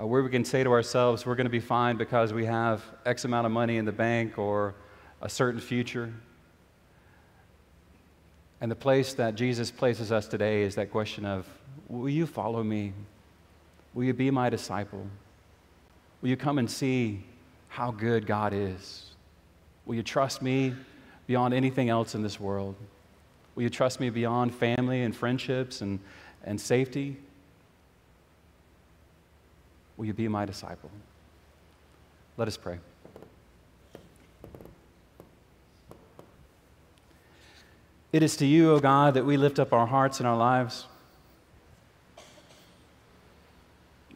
Uh, 0.00 0.06
where 0.06 0.22
we 0.22 0.30
can 0.30 0.44
say 0.44 0.64
to 0.64 0.70
ourselves, 0.70 1.26
we're 1.26 1.34
going 1.34 1.44
to 1.46 1.50
be 1.50 1.60
fine 1.60 1.96
because 1.96 2.32
we 2.32 2.46
have 2.46 2.82
X 3.04 3.24
amount 3.24 3.44
of 3.44 3.52
money 3.52 3.76
in 3.76 3.84
the 3.84 3.92
bank 3.92 4.38
or 4.38 4.74
a 5.20 5.28
certain 5.28 5.60
future. 5.60 6.12
And 8.62 8.70
the 8.70 8.76
place 8.76 9.12
that 9.14 9.34
Jesus 9.34 9.70
places 9.70 10.10
us 10.10 10.26
today 10.26 10.62
is 10.62 10.76
that 10.76 10.90
question 10.90 11.24
of 11.26 11.46
Will 11.88 12.08
you 12.08 12.26
follow 12.26 12.62
me? 12.62 12.92
Will 13.92 14.04
you 14.04 14.14
be 14.14 14.30
my 14.30 14.48
disciple? 14.48 15.06
Will 16.22 16.28
you 16.30 16.36
come 16.36 16.58
and 16.58 16.70
see 16.70 17.22
how 17.68 17.90
good 17.90 18.26
God 18.26 18.54
is? 18.54 19.10
Will 19.84 19.96
you 19.96 20.02
trust 20.02 20.40
me 20.40 20.74
beyond 21.26 21.52
anything 21.52 21.90
else 21.90 22.14
in 22.14 22.22
this 22.22 22.40
world? 22.40 22.76
Will 23.54 23.64
you 23.64 23.70
trust 23.70 24.00
me 24.00 24.08
beyond 24.08 24.54
family 24.54 25.02
and 25.02 25.14
friendships 25.14 25.82
and, 25.82 25.98
and 26.44 26.58
safety? 26.58 27.18
Will 30.02 30.08
you 30.08 30.14
be 30.14 30.26
my 30.26 30.44
disciple? 30.44 30.90
Let 32.36 32.48
us 32.48 32.56
pray. 32.56 32.80
It 38.12 38.24
is 38.24 38.36
to 38.38 38.44
you, 38.44 38.72
O 38.72 38.80
God, 38.80 39.14
that 39.14 39.24
we 39.24 39.36
lift 39.36 39.60
up 39.60 39.72
our 39.72 39.86
hearts 39.86 40.18
and 40.18 40.26
our 40.26 40.36
lives. 40.36 40.86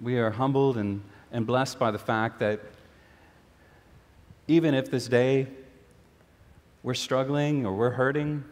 We 0.03 0.19
are 0.19 0.33
humbled 0.33 0.77
and, 0.77 1.03
and 1.31 1.47
blessed 1.47 1.79
by 1.79 1.93
the 1.93 2.01
fact 2.01 2.41
that 2.41 2.63
even 4.49 4.75
if 4.75 4.91
this 4.91 5.07
day 5.07 5.47
we're 6.83 6.95
struggling 6.95 7.65
or 7.65 7.73
we're 7.73 7.91
hurting 7.91 8.43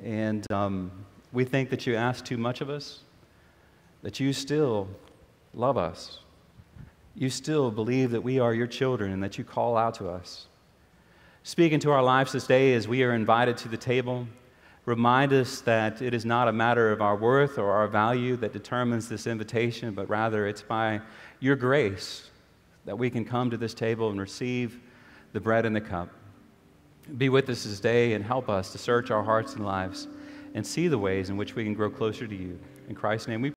and 0.00 0.48
um, 0.52 0.92
we 1.32 1.44
think 1.44 1.70
that 1.70 1.84
you 1.84 1.96
ask 1.96 2.24
too 2.24 2.38
much 2.38 2.60
of 2.60 2.70
us, 2.70 3.00
that 4.02 4.20
you 4.20 4.32
still 4.32 4.86
love 5.52 5.76
us. 5.76 6.20
You 7.18 7.30
still 7.30 7.72
believe 7.72 8.12
that 8.12 8.20
we 8.20 8.38
are 8.38 8.54
your 8.54 8.68
children 8.68 9.10
and 9.10 9.20
that 9.24 9.38
you 9.38 9.42
call 9.42 9.76
out 9.76 9.94
to 9.94 10.08
us. 10.08 10.46
Speak 11.42 11.72
into 11.72 11.90
our 11.90 12.02
lives 12.02 12.30
this 12.30 12.46
day 12.46 12.74
as 12.74 12.86
we 12.86 13.02
are 13.02 13.12
invited 13.12 13.56
to 13.56 13.68
the 13.68 13.76
table. 13.76 14.28
Remind 14.84 15.32
us 15.32 15.60
that 15.62 16.00
it 16.00 16.14
is 16.14 16.24
not 16.24 16.46
a 16.46 16.52
matter 16.52 16.92
of 16.92 17.02
our 17.02 17.16
worth 17.16 17.58
or 17.58 17.72
our 17.72 17.88
value 17.88 18.36
that 18.36 18.52
determines 18.52 19.08
this 19.08 19.26
invitation, 19.26 19.94
but 19.94 20.08
rather 20.08 20.46
it's 20.46 20.62
by 20.62 21.00
your 21.40 21.56
grace 21.56 22.30
that 22.84 22.96
we 22.96 23.10
can 23.10 23.24
come 23.24 23.50
to 23.50 23.56
this 23.56 23.74
table 23.74 24.10
and 24.10 24.20
receive 24.20 24.78
the 25.32 25.40
bread 25.40 25.66
and 25.66 25.74
the 25.74 25.80
cup. 25.80 26.10
Be 27.16 27.30
with 27.30 27.48
us 27.48 27.64
this 27.64 27.80
day 27.80 28.12
and 28.12 28.24
help 28.24 28.48
us 28.48 28.70
to 28.70 28.78
search 28.78 29.10
our 29.10 29.24
hearts 29.24 29.54
and 29.54 29.64
lives 29.64 30.06
and 30.54 30.64
see 30.64 30.86
the 30.86 30.98
ways 30.98 31.30
in 31.30 31.36
which 31.36 31.56
we 31.56 31.64
can 31.64 31.74
grow 31.74 31.90
closer 31.90 32.28
to 32.28 32.36
you. 32.36 32.60
In 32.88 32.94
Christ's 32.94 33.26
name 33.26 33.42
we 33.42 33.52